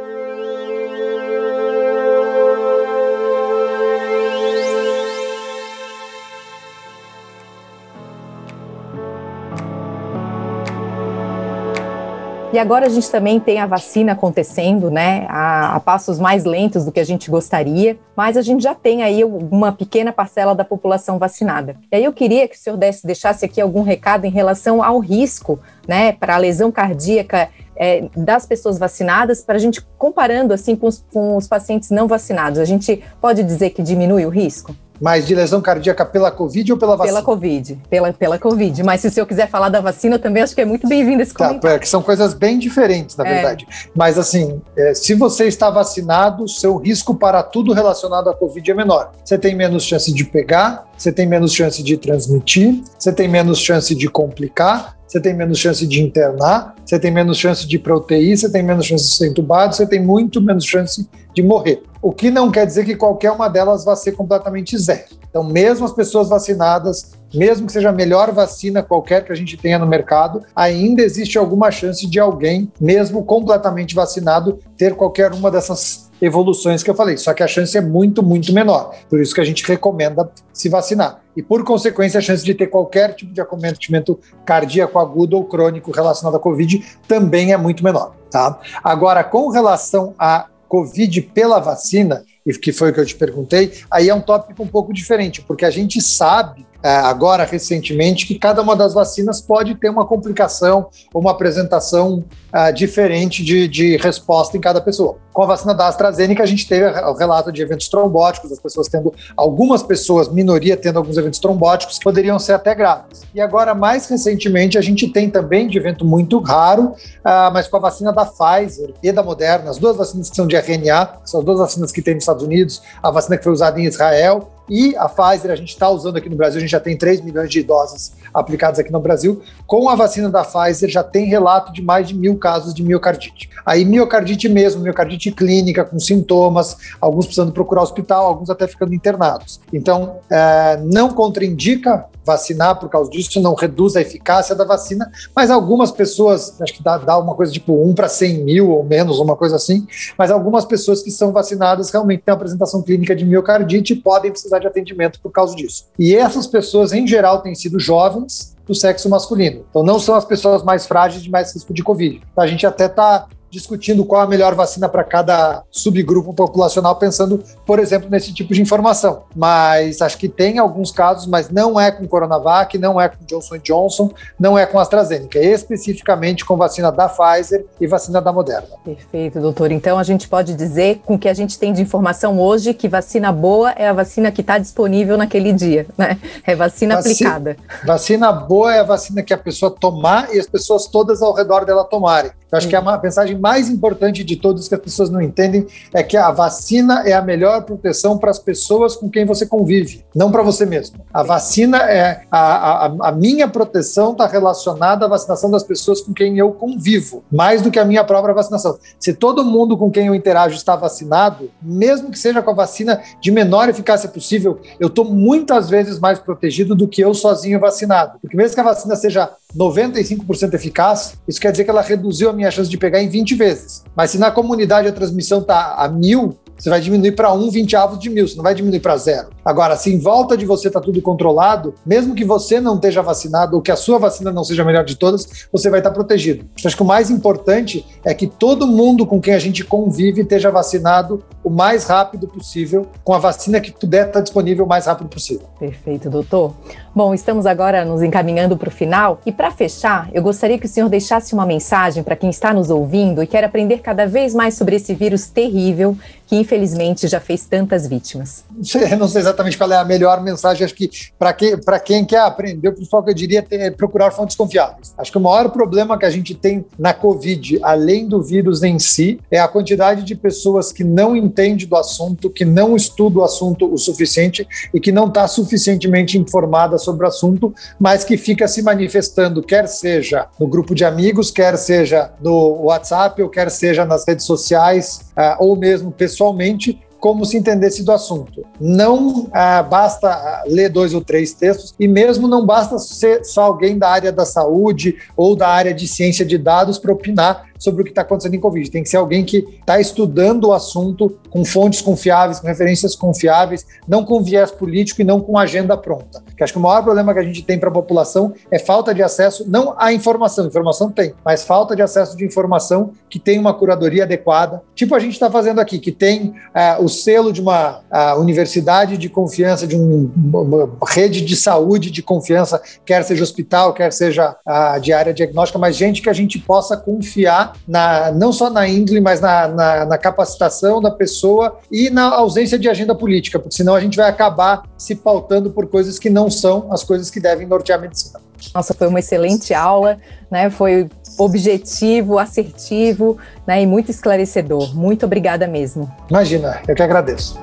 E 12.57 12.59
agora 12.59 12.87
a 12.87 12.89
gente 12.89 13.11
também 13.11 13.39
tem 13.39 13.61
a 13.61 13.67
vacina 13.67 14.13
acontecendo, 14.13 14.91
né, 14.91 15.27
a, 15.29 15.77
a, 15.77 15.81
passos 15.81 16.19
mais 16.19 16.47
lentos 16.47 16.87
do 16.87 16.91
que 16.91 16.99
a 16.99 17.05
gente 17.05 17.31
gostaria, 17.31 17.99
mas 18.17 18.35
a 18.35 18.41
gente 18.41 18.63
já 18.63 18.75
tem 18.75 19.03
aí 19.03 19.23
uma 19.23 19.73
pequena 19.73 20.11
parcela 20.11 20.55
da 20.55 20.65
população 20.65 21.19
vacinada. 21.19 21.77
E 21.93 21.97
aí 21.97 22.05
eu 22.05 22.15
queria 22.15 22.49
que 22.49 22.57
o 22.57 22.59
senhor 22.59 22.79
desse, 22.79 23.07
deixasse 23.07 23.45
aqui 23.45 23.61
algum 23.61 23.83
recado 23.83 24.25
em 24.25 24.31
relação 24.31 24.83
ao 24.83 24.99
risco, 25.01 25.61
né, 25.87 26.13
para 26.13 26.35
a 26.35 26.39
lesão 26.39 26.73
cardíaca 26.73 27.51
é, 27.77 28.09
das 28.17 28.47
pessoas 28.47 28.79
vacinadas, 28.79 29.43
para 29.43 29.57
a 29.57 29.59
gente 29.59 29.87
comparando 29.99 30.55
assim 30.55 30.75
com 30.75 30.87
os, 30.87 31.05
com 31.13 31.37
os 31.37 31.47
pacientes 31.47 31.91
não 31.91 32.09
vacinados. 32.09 32.59
A 32.59 32.65
gente 32.65 33.05
pode 33.21 33.43
dizer 33.43 33.69
que 33.69 33.83
diminui 33.83 34.25
o 34.25 34.31
risco? 34.31 34.75
Mas 35.01 35.27
de 35.27 35.35
lesão 35.35 35.61
cardíaca 35.61 36.05
pela 36.05 36.31
Covid 36.31 36.73
ou 36.73 36.79
pela 36.79 36.97
vacina? 36.97 37.15
Pela 37.15 37.25
Covid, 37.25 37.79
pela, 37.89 38.13
pela 38.13 38.39
Covid. 38.39 38.83
Mas 38.83 39.01
se 39.01 39.09
o 39.09 39.11
senhor 39.11 39.27
quiser 39.27 39.49
falar 39.49 39.69
da 39.69 39.81
vacina, 39.81 40.19
também 40.19 40.43
acho 40.43 40.55
que 40.55 40.61
é 40.61 40.65
muito 40.65 40.89
bem-vindo 40.89 41.23
esse 41.23 41.35
tá, 41.35 41.49
comentário. 41.49 41.77
É, 41.77 41.79
que 41.79 41.89
são 41.89 42.03
coisas 42.03 42.35
bem 42.35 42.59
diferentes, 42.59 43.17
na 43.17 43.27
é. 43.27 43.35
verdade. 43.35 43.67
Mas 43.95 44.19
assim, 44.19 44.61
é, 44.77 44.95
se 44.95 45.15
você 45.15 45.47
está 45.47 45.71
vacinado, 45.71 46.49
seu 46.49 46.77
risco 46.77 47.15
para 47.15 47.43
tudo 47.43 47.73
relacionado 47.73 48.29
à 48.29 48.35
Covid 48.35 48.71
é 48.71 48.75
menor. 48.75 49.13
Você 49.25 49.39
tem 49.39 49.55
menos 49.55 49.85
chance 49.85 50.13
de 50.13 50.25
pegar, 50.25 50.87
você 50.97 51.13
tem 51.13 51.27
menos 51.27 51.53
chance 51.53 51.83
de 51.83 51.97
transmitir, 51.97 52.83
você 52.99 53.13
tem 53.13 53.29
menos 53.29 53.59
chance 53.59 53.95
de 53.95 54.09
complicar, 54.09 54.97
você 55.07 55.21
tem 55.21 55.35
menos 55.35 55.59
chance 55.59 55.87
de 55.87 56.03
internar, 56.03 56.75
você 56.85 56.99
tem 56.99 57.11
menos 57.11 57.39
chance 57.39 57.67
de 57.67 57.77
UTI, 57.77 58.37
você 58.37 58.51
tem 58.51 58.63
menos 58.63 58.87
chance 58.87 59.05
de 59.05 59.15
ser 59.15 59.29
entubado, 59.29 59.75
você 59.75 59.87
tem 59.87 60.03
muito 60.03 60.41
menos 60.43 60.65
chance 60.65 61.09
de 61.33 61.43
morrer. 61.43 61.83
O 62.07 62.13
que 62.13 62.31
não 62.31 62.53
quer 62.53 62.65
dizer 62.65 62.85
que 62.85 62.95
qualquer 62.95 63.33
uma 63.33 63.49
delas 63.49 63.85
vai 63.85 63.97
ser 63.97 64.13
completamente 64.13 64.79
zero. 64.79 65.07
Então, 65.29 65.43
mesmo 65.43 65.85
as 65.85 65.93
pessoas 65.93 66.29
vacinadas, 66.29 67.11
mesmo 67.35 67.67
que 67.67 67.73
seja 67.73 67.89
a 67.89 67.93
melhor 67.93 68.31
vacina 68.31 68.81
qualquer 68.81 69.25
que 69.25 69.33
a 69.33 69.35
gente 69.35 69.57
tenha 69.57 69.77
no 69.77 69.89
mercado, 69.89 70.45
ainda 70.55 71.03
existe 71.03 71.37
alguma 71.37 71.69
chance 71.73 72.07
de 72.07 72.21
alguém, 72.21 72.71
mesmo 72.81 73.25
completamente 73.25 73.93
vacinado, 73.93 74.61
ter 74.77 74.95
qualquer 74.95 75.33
uma 75.33 75.51
dessas 75.51 76.09
evoluções 76.23 76.81
que 76.81 76.89
eu 76.89 76.95
falei. 76.95 77.17
Só 77.17 77.35
que 77.35 77.43
a 77.43 77.49
chance 77.49 77.77
é 77.77 77.81
muito, 77.81 78.23
muito 78.23 78.53
menor. 78.53 78.95
Por 79.11 79.21
isso 79.21 79.35
que 79.35 79.41
a 79.41 79.45
gente 79.45 79.67
recomenda 79.67 80.31
se 80.53 80.69
vacinar. 80.69 81.23
E, 81.37 81.43
por 81.43 81.65
consequência, 81.65 82.19
a 82.19 82.23
chance 82.23 82.45
de 82.45 82.55
ter 82.55 82.69
qualquer 82.69 83.17
tipo 83.17 83.33
de 83.33 83.41
acometimento 83.41 84.17
cardíaco 84.45 85.01
agudo 85.01 85.37
ou 85.37 85.45
crônico 85.45 85.91
relacionado 85.91 86.37
à 86.37 86.39
Covid 86.39 86.87
também 87.09 87.53
é 87.53 87.57
muito 87.57 87.83
menor. 87.83 88.15
Tá? 88.31 88.61
Agora, 88.85 89.25
com 89.25 89.51
relação 89.51 90.15
a 90.17 90.47
Covid 90.69 91.23
pela 91.23 91.59
vacina, 91.59 92.25
e 92.45 92.53
que 92.53 92.73
foi 92.73 92.91
o 92.91 92.95
que 92.95 93.01
eu 93.01 93.07
te 93.07 93.15
perguntei, 93.15 93.73
aí 93.91 94.09
é 94.09 94.15
um 94.15 94.21
tópico 94.21 94.63
um 94.63 94.69
pouco 94.69 94.93
diferente, 94.93 95.43
porque 95.43 95.65
a 95.65 95.71
gente 95.71 96.01
sabe 96.01 96.67
agora 96.83 97.45
recentemente 97.45 98.27
que 98.27 98.39
cada 98.39 98.63
uma 98.63 98.77
das 98.77 98.95
vacinas 98.95 99.41
pode 99.41 99.75
ter 99.77 99.89
uma 99.89 100.07
complicação 100.07 100.89
ou 101.13 101.21
uma 101.21 101.31
apresentação 101.31 102.25
uh, 102.53 102.73
diferente 102.73 103.45
de, 103.45 103.69
de, 103.69 103.97
resposta 103.97 104.57
em 104.57 104.61
cada 104.61 104.81
pessoa. 104.81 105.17
Com 105.33 105.43
a 105.43 105.47
vacina 105.47 105.75
da 105.75 105.87
AstraZeneca, 105.89 106.43
a 106.43 106.47
gente 106.47 106.67
teve 106.67 106.87
o 106.87 107.13
relato 107.13 107.53
de 107.53 107.61
eventos 107.61 107.89
trombóticos, 107.89 108.51
as 108.51 108.59
pessoas 108.59 108.89
tendo, 108.89 109.13
algumas 109.37 109.83
pessoas, 109.83 110.29
minoria, 110.29 110.77
tendo 110.77 110.99
alguns 110.99 111.17
eventos 111.17 111.39
trombóticos 111.39 111.99
que 111.99 112.05
poderiam 112.05 112.39
ser 112.39 112.55
até 112.55 112.75
graves. 112.75 113.23
E 113.35 113.41
agora, 113.41 113.75
mais 113.75 114.09
recentemente, 114.09 114.79
a 114.79 114.81
gente 114.81 115.09
tem 115.09 115.29
também 115.29 115.69
de 115.69 115.77
evento 115.77 116.05
muito 116.05 116.39
raro, 116.39 116.85
uh, 116.85 117.53
mas 117.53 117.69
com 117.69 117.77
a 117.77 117.81
vacina 117.81 118.13
da 118.13 118.25
Pfizer 118.25 118.95
e 119.03 119.13
da 119.13 119.23
Moderna, 119.23 119.71
as 119.71 119.79
duas 119.79 119.97
vacinas 119.97 120.31
que 120.31 120.37
são 120.37 120.47
de 120.47 120.57
RNA, 120.57 121.21
são 121.25 121.41
as 121.41 121.47
duas 121.47 121.59
vacinas 121.59 121.93
que 121.93 122.01
tem 122.01 122.15
nos 122.15 122.23
Estados 122.23 122.43
Unidos, 122.43 122.83
a 123.03 123.11
vacina 123.11 123.37
que 123.37 123.45
foi 123.45 123.53
usada 123.53 123.79
em 123.81 123.85
Israel 123.85 124.51
e 124.69 124.97
a 124.97 125.09
Pfizer, 125.09 125.51
a 125.51 125.57
gente 125.57 125.69
está 125.69 125.89
usando 125.89 126.17
aqui 126.17 126.29
no 126.29 126.37
Brasil, 126.37 126.59
a 126.59 126.61
gente 126.61 126.71
já 126.71 126.81
tem 126.81 126.97
3 126.97 127.21
milhões 127.21 127.51
de 127.51 127.63
doses 127.63 128.13
aplicadas 128.33 128.79
aqui 128.79 128.93
no 128.93 129.01
Brasil. 129.01 129.43
Com 129.67 129.89
a 129.89 129.95
vacina 129.95 130.29
da 130.29 130.45
Pfizer, 130.45 130.89
já 130.89 131.03
tem 131.03 131.27
relato 131.27 131.73
de 131.73 131.83
mais 131.83 132.09
de 132.09 132.15
mil 132.15 132.37
casos 132.37 132.75
de 132.75 132.83
miocardite. 132.83 133.49
Aí, 133.65 133.85
miocardite 133.85 134.49
mesmo, 134.49 134.83
miocardite 134.83 135.31
clínica, 135.31 135.85
com 135.85 135.99
sintomas, 135.99 136.77
alguns 137.01 137.27
precisando 137.27 137.53
procurar 137.53 137.83
hospital, 137.83 138.27
alguns 138.27 138.51
até 138.51 138.67
ficando 138.67 138.95
internados. 138.95 139.61
Então, 139.73 140.19
é, 140.31 140.79
não 140.85 141.11
contraindica 141.11 142.07
vacinar 142.27 142.79
por 142.79 142.91
causa 142.91 143.09
disso, 143.09 143.41
não 143.41 143.55
reduz 143.55 143.95
a 143.95 144.01
eficácia 144.01 144.55
da 144.55 144.65
vacina, 144.65 145.11
mas 145.35 145.49
algumas 145.49 145.93
pessoas, 145.93 146.61
acho 146.61 146.75
que 146.75 146.83
dá, 146.83 146.99
dá 146.99 147.17
uma 147.17 147.35
coisa 147.37 147.53
tipo 147.53 147.73
1 147.89 147.95
para 147.95 148.09
100 148.09 148.45
mil 148.45 148.71
ou 148.71 148.83
menos, 148.83 149.21
uma 149.21 149.37
coisa 149.37 149.55
assim, 149.55 149.87
mas 150.19 150.33
algumas 150.33 150.65
pessoas 150.65 151.03
que 151.03 151.11
são 151.11 151.31
vacinadas 151.31 151.91
realmente 151.91 152.25
têm 152.25 152.35
apresentação 152.35 152.83
clínica 152.83 153.15
de 153.15 153.25
miocardite 153.25 153.93
e 153.93 153.97
podem 153.97 154.33
precisar 154.33 154.56
de 154.59 154.67
atendimento 154.67 155.21
por 155.21 155.31
causa 155.31 155.55
disso. 155.55 155.89
E 155.99 156.15
essas 156.15 156.47
pessoas, 156.47 156.93
em 156.93 157.07
geral, 157.07 157.43
têm 157.43 157.55
sido 157.55 157.79
jovens 157.79 158.57
do 158.67 158.75
sexo 158.75 159.09
masculino. 159.09 159.65
Então, 159.71 159.83
não 159.83 159.99
são 159.99 160.15
as 160.15 160.25
pessoas 160.25 160.63
mais 160.63 160.87
frágeis 160.87 161.23
de 161.23 161.31
mais 161.31 161.55
risco 161.55 161.73
de 161.73 161.83
Covid. 161.83 162.21
A 162.37 162.47
gente 162.47 162.67
até 162.67 162.87
está 162.87 163.27
discutindo 163.57 164.05
qual 164.05 164.21
a 164.21 164.27
melhor 164.27 164.55
vacina 164.55 164.89
para 164.89 165.03
cada 165.03 165.63
subgrupo 165.71 166.35
populacional, 166.35 166.97
pensando, 166.97 167.43
por 167.65 167.79
exemplo, 167.79 168.11
nesse 168.11 168.33
tipo 168.33 168.53
de 168.53 168.61
informação. 168.61 169.23
Mas 169.35 170.03
acho 170.03 170.19
que 170.19 170.29
tem 170.29 170.59
alguns 170.59 170.93
casos, 170.93 171.27
mas 171.27 171.49
não 171.49 171.81
é 171.81 171.91
com 171.91 172.07
Coronavac, 172.07 172.77
não 172.77 173.01
é 173.01 173.09
com 173.09 173.25
Johnson 173.25 173.59
Johnson, 173.59 174.11
não 174.39 174.59
é 174.59 174.67
com 174.67 174.79
AstraZeneca, 174.79 175.39
é 175.39 175.53
especificamente 175.53 176.45
com 176.45 176.57
vacina 176.57 176.93
da 176.93 177.09
Pfizer 177.09 177.65
e 177.81 177.87
vacina 177.87 178.21
da 178.21 178.33
Moderna. 178.33 178.69
Perfeito, 178.85 179.41
doutor. 179.41 179.73
Então 179.73 179.99
a 179.99 180.03
gente 180.03 180.29
pode 180.29 180.55
dizer, 180.55 181.01
com 181.05 181.15
o 181.15 181.19
que 181.19 181.29
a 181.29 181.35
gente 181.35 181.59
tem 181.59 181.73
de 181.73 181.81
informação 181.81 182.39
hoje, 182.39 182.75
que 182.75 182.89
vacina 182.89 183.33
boa 183.33 183.71
é 183.71 183.89
a 183.89 183.93
vacina 183.93 184.31
que 184.31 184.43
está 184.43 184.59
disponível 184.59 185.17
naquele 185.17 185.53
dia, 185.53 185.87
né? 185.97 186.19
É 186.47 186.55
vacina 186.55 186.97
Vaci 186.97 187.13
aplicada. 187.13 187.57
Vacina 187.87 188.33
boa 188.33 188.75
é 188.75 188.81
a 188.81 188.85
vacina 188.85 189.23
que 189.23 189.33
a 189.33 189.39
pessoa 189.39 189.71
tomar 189.71 190.35
e 190.35 190.39
as 190.39 190.47
pessoas 190.47 190.87
todas 190.87 191.23
ao 191.23 191.33
redor 191.33 191.65
dela 191.65 191.85
tomarem. 191.85 192.31
Eu 192.57 192.59
acho 192.59 192.69
que 192.69 192.77
a 192.77 192.99
mensagem 192.99 193.39
mais 193.39 193.69
importante 193.69 194.25
de 194.25 194.35
todos 194.35 194.67
que 194.67 194.75
as 194.75 194.81
pessoas 194.81 195.11
não 195.11 195.21
entendem 195.21 195.67
é 195.93 196.03
que 196.03 196.17
a 196.17 196.31
vacina 196.31 197.03
é 197.07 197.13
a 197.13 197.21
melhor 197.21 197.63
proteção 197.65 198.17
para 198.17 198.31
as 198.31 198.39
pessoas 198.39 198.97
com 198.97 199.11
quem 199.11 199.27
você 199.27 199.45
convive, 199.45 200.05
não 200.15 200.33
para 200.33 200.43
você 200.43 200.65
mesmo. 200.65 201.05
A 201.13 201.23
vacina 201.23 201.79
é 201.79 202.23
a, 202.31 202.87
a, 202.87 203.09
a 203.09 203.13
minha 203.13 203.47
proteção 203.47 204.13
está 204.13 204.27
relacionada 204.27 205.05
à 205.05 205.09
vacinação 205.09 205.51
das 205.51 205.63
pessoas 205.63 206.01
com 206.01 206.15
quem 206.15 206.39
eu 206.39 206.51
convivo, 206.53 207.23
mais 207.31 207.61
do 207.61 207.71
que 207.71 207.79
a 207.79 207.85
minha 207.85 208.03
própria 208.03 208.35
vacinação. 208.35 208.79
Se 208.99 209.13
todo 209.13 209.45
mundo 209.45 209.77
com 209.77 209.91
quem 209.91 210.07
eu 210.07 210.15
interajo 210.15 210.57
está 210.57 210.75
vacinado, 210.75 211.51
mesmo 211.61 212.11
que 212.11 212.19
seja 212.19 212.41
com 212.41 212.51
a 212.51 212.55
vacina 212.55 213.03
de 213.21 213.31
menor 213.31 213.69
eficácia 213.69 214.09
possível, 214.09 214.61
eu 214.81 214.89
estou 214.89 215.05
muitas 215.05 215.69
vezes 215.69 215.99
mais 215.99 216.19
protegido 216.19 216.75
do 216.75 216.89
que 216.89 217.03
eu 217.03 217.13
sozinho 217.13 217.61
vacinado. 217.61 218.19
Porque 218.19 218.37
mesmo 218.37 218.55
que 218.55 218.61
a 218.61 218.65
vacina 218.65 218.97
seja 218.97 219.31
95% 219.57 220.55
eficaz, 220.55 221.15
isso 221.27 221.41
quer 221.41 221.51
dizer 221.51 221.65
que 221.65 221.71
ela 221.71 221.83
reduziu 221.83 222.29
a 222.29 222.33
minha 222.33 222.51
chance 222.51 222.69
de 222.69 222.77
pegar 222.77 223.03
em 223.03 223.09
20 223.09 223.35
vezes. 223.35 223.85
Mas 223.95 224.11
se 224.11 224.19
na 224.19 224.31
comunidade 224.31 224.87
a 224.87 224.93
transmissão 224.93 225.41
está 225.41 225.75
a 225.75 225.89
mil, 225.89 226.37
você 226.57 226.69
vai 226.69 226.81
diminuir 226.81 227.13
para 227.13 227.33
um 227.33 227.51
vinteavos 227.51 227.99
de 227.99 228.11
mil, 228.11 228.29
você 228.29 228.37
não 228.37 228.45
vai 228.45 228.55
diminuir 228.55 228.81
para 228.81 228.97
zero. 228.97 229.29
Agora, 229.47 229.77
se 229.77 229.95
em 229.95 230.01
volta 230.01 230.37
de 230.37 230.45
você 230.45 230.67
está 230.67 230.81
tudo 230.81 231.01
controlado, 231.01 231.73
mesmo 231.87 232.17
que 232.17 232.25
você 232.25 232.61
não 232.61 232.75
esteja 232.75 233.01
vacinado 233.01 233.55
ou 233.55 233.63
que 233.63 233.71
a 233.71 233.77
sua 233.77 233.97
vacina 233.97 234.33
não 234.33 234.43
seja 234.43 234.63
a 234.63 234.65
melhor 234.65 234.85
de 234.85 234.97
todas, 234.97 235.47
você 235.53 235.71
vai 235.71 235.79
estar 235.79 235.91
tá 235.91 235.95
protegido. 235.95 236.45
Acho 236.65 236.77
que 236.77 236.83
o 236.83 236.87
mais 236.87 237.13
importante 237.13 237.87
é 238.05 238.13
que 238.13 238.27
todo 238.27 238.67
mundo 238.67 239.07
com 239.07 239.21
quem 239.21 239.35
a 239.35 239.39
gente 239.39 239.63
convive 239.65 240.23
esteja 240.23 240.51
vacinado 240.51 241.23
o 241.45 241.49
mais 241.49 241.85
rápido 241.85 242.27
possível, 242.27 242.89
com 243.05 243.15
a 243.15 243.19
vacina 243.21 243.61
que 243.61 243.71
puder 243.71 244.09
estar 244.09 244.15
tá 244.15 244.21
disponível 244.21 244.65
o 244.65 244.69
mais 244.69 244.87
rápido 244.87 245.09
possível. 245.09 245.47
Perfeito, 245.61 246.11
doutor. 246.11 246.53
Bom, 246.93 247.15
estamos 247.15 247.47
agora 247.47 247.85
nos 247.85 248.03
encaminhando 248.03 248.57
para 248.57 248.69
o 248.69 248.73
final 248.73 249.21
e 249.25 249.31
para 249.31 249.53
fechar, 249.53 250.09
eu 250.13 250.23
gostaria 250.23 250.59
que 250.59 250.67
o 250.67 250.69
senhor 250.69 250.89
deixasse 250.89 251.35
uma 251.35 251.47
mensagem 251.47 252.03
para 252.03 252.17
quem 252.17 252.31
está 252.31 252.53
nos 252.53 252.69
ouvindo 252.69 253.23
e 253.23 253.29
quer 253.29 253.45
aprender 253.45 253.79
cada 253.79 254.07
vez 254.07 254.35
mais 254.35 254.55
sobre 254.55 254.75
esse 254.75 254.93
vírus 254.93 255.29
terrível 255.29 255.97
que 256.27 256.35
infelizmente 256.35 257.07
já 257.07 257.21
fez 257.21 257.45
tantas 257.45 257.87
vítimas. 257.87 258.45
Eu 258.91 258.99
não 258.99 259.07
sei 259.07 259.21
exatamente 259.21 259.36
qual 259.57 259.73
é 259.73 259.77
a 259.77 259.85
melhor 259.85 260.23
mensagem, 260.23 260.65
acho 260.65 260.75
que 260.75 260.91
para 261.19 261.33
que, 261.33 261.57
quem 261.85 262.05
quer 262.05 262.21
aprender, 262.21 262.69
o 262.69 262.73
principal 262.73 263.03
que 263.03 263.11
eu 263.11 263.15
diria 263.15 263.45
é 263.51 263.71
procurar 263.71 264.11
fontes 264.11 264.37
confiáveis. 264.37 264.95
Acho 264.97 265.11
que 265.13 265.19
o 265.19 265.21
maior 265.21 265.51
problema 265.51 265.99
que 265.99 266.05
a 266.07 266.11
gente 266.11 266.35
tem 266.35 266.65
na 266.79 266.93
Covid, 266.93 267.59
além 267.63 268.07
do 268.07 268.23
vírus 268.23 268.63
em 268.63 268.79
si, 268.79 269.21
é 269.31 269.39
a 269.39 269.49
quantidade 269.49 270.03
de 270.03 270.15
pessoas 270.15 270.73
que 270.73 270.85
não 270.85 271.17
entende 271.17 271.67
do 271.67 271.77
assunto, 271.77 272.31
que 272.31 272.45
não 272.45 272.75
estuda 272.75 273.21
o 273.21 273.25
assunto 273.25 273.73
o 273.73 273.79
suficiente 273.79 274.47
e 274.73 274.81
que 274.81 274.93
não 274.93 275.07
está 275.07 275.27
suficientemente 275.29 276.19
informada 276.19 276.79
sobre 276.79 277.05
o 277.05 277.09
assunto, 277.09 277.55
mas 277.79 278.05
que 278.05 278.17
fica 278.17 278.49
se 278.49 278.63
manifestando, 278.63 279.43
quer 279.43 279.67
seja 279.67 280.27
no 280.39 280.47
grupo 280.47 280.75
de 280.75 280.85
amigos, 280.85 281.31
quer 281.31 281.57
seja 281.57 282.11
no 282.21 282.63
WhatsApp, 282.65 283.23
ou 283.23 283.29
quer 283.29 283.51
seja 283.51 283.85
nas 283.85 284.07
redes 284.07 284.25
sociais, 284.25 285.01
uh, 285.17 285.37
ou 285.39 285.57
mesmo 285.57 285.91
pessoalmente, 285.91 286.81
como 287.07 287.25
se 287.25 287.37
entendesse 287.37 287.85
do 287.85 287.93
assunto. 287.93 288.45
Não 288.61 289.29
ah, 289.33 289.63
basta 289.63 290.09
ah, 290.09 290.43
ler 290.45 290.69
dois 290.69 290.93
ou 290.93 291.01
três 291.01 291.33
textos, 291.33 291.73
e 291.79 291.87
mesmo 291.87 292.27
não 292.27 292.45
basta 292.45 292.81
ser 292.81 293.25
só 293.25 293.43
alguém 293.43 293.79
da 293.79 293.89
área 293.89 294.11
da 294.11 294.25
saúde 294.25 294.97
ou 295.17 295.37
da 295.37 295.47
área 295.47 295.73
de 295.73 295.87
ciência 295.87 296.27
de 296.27 296.37
dados 296.37 296.81
para 296.81 296.93
opinar 296.93 297.46
sobre 297.59 297.83
o 297.83 297.85
que 297.85 297.91
está 297.91 298.03
acontecendo 298.03 298.35
em 298.35 298.41
Covid. 298.41 298.71
Tem 298.71 298.83
que 298.83 298.89
ser 298.89 298.97
alguém 298.97 299.25
que 299.25 299.39
está 299.39 299.81
estudando 299.81 300.49
o 300.49 300.53
assunto 300.53 301.19
com 301.31 301.45
fontes 301.45 301.81
confiáveis, 301.81 302.41
com 302.41 302.47
referências 302.47 302.95
confiáveis, 302.95 303.67
não 303.87 304.05
com 304.05 304.23
viés 304.23 304.51
político 304.51 305.01
e 305.01 305.05
não 305.05 305.21
com 305.21 305.39
agenda 305.39 305.77
pronta. 305.77 306.23
Que 306.37 306.45
acho 306.45 306.53
que 306.53 306.59
o 306.59 306.63
maior 306.63 306.83
problema 306.83 307.13
que 307.13 307.21
a 307.21 307.23
gente 307.23 307.43
tem 307.43 307.59
para 307.59 307.69
a 307.69 307.73
população 307.73 308.35
é 308.51 308.59
falta 308.59 308.95
de 308.95 309.03
acesso, 309.03 309.45
não 309.49 309.75
à 309.79 309.93
informação, 309.93 310.47
informação 310.47 310.91
tem, 310.91 311.15
mas 311.25 311.45
falta 311.45 311.75
de 311.75 311.83
acesso 311.83 312.17
de 312.17 312.25
informação 312.25 312.93
que 313.09 313.19
tem 313.19 313.39
uma 313.39 313.55
curadoria 313.55 314.05
adequada, 314.05 314.63
tipo 314.75 314.95
a 314.95 314.99
gente 314.99 315.13
está 315.13 315.31
fazendo 315.31 315.61
aqui, 315.61 315.79
que 315.79 315.93
tem 315.93 316.29
uh, 316.29 316.83
o 316.83 316.89
selo 316.89 317.33
de 317.33 317.41
uma 317.41 317.81
uh, 317.81 318.21
universidade 318.21 318.97
de 318.97 319.09
confiança, 319.09 319.67
de 319.67 319.77
um, 319.77 320.11
uma 320.15 320.71
rede 320.87 321.21
de 321.21 321.37
saúde 321.37 321.91
de 321.91 322.03
confiança, 322.03 322.61
quer 322.85 323.03
seja 323.05 323.23
hospital, 323.23 323.73
quer 323.73 323.93
seja 323.93 324.37
uh, 324.47 324.81
de 324.81 324.93
área 324.93 325.15
diagnóstica, 325.15 325.59
mas 325.59 325.77
gente 325.77 326.03
que 326.03 326.11
a 326.11 326.13
gente 326.13 326.39
possa 326.39 326.77
confiar 326.77 327.46
na, 327.67 328.13
não 328.13 328.33
só 328.33 328.51
na 328.51 328.67
índole, 328.69 329.01
mas 329.01 329.21
na, 329.21 329.49
na, 329.49 329.85
na, 329.85 329.99
capacitação 329.99 330.81
da 330.81 330.91
pessoa 330.91 331.59
e 331.71 331.91
na 331.91 332.05
ausência 332.15 332.59
de 332.59 332.69
agenda 332.69 332.95
política, 332.95 333.39
porque 333.39 333.55
senão 333.55 333.75
a 333.75 333.81
gente 333.81 333.97
vai 333.97 334.09
acabar 334.09 334.63
se 334.77 334.95
pautando 334.95 335.51
por 335.51 335.67
coisas 335.67 335.99
que 335.99 336.11
não 336.11 336.31
são 336.31 336.73
as 336.73 336.85
coisas 336.85 337.11
que 337.11 337.21
devem 337.21 337.47
nortear 337.47 337.79
a 337.79 337.83
medicina. 337.83 338.21
Nossa, 338.55 338.75
foi 338.75 338.87
uma 338.87 338.99
excelente 338.99 339.55
aula, 339.55 339.99
né? 340.31 340.51
Foi 340.51 340.89
objetivo, 341.19 342.19
assertivo, 342.19 343.19
né? 343.47 343.63
E 343.63 343.67
muito 343.67 343.91
esclarecedor. 343.91 344.75
Muito 344.75 345.07
obrigada 345.07 345.47
mesmo. 345.47 345.91
Imagina, 346.11 346.61
eu 346.69 346.75
que 346.75 346.83
agradeço. 346.83 347.39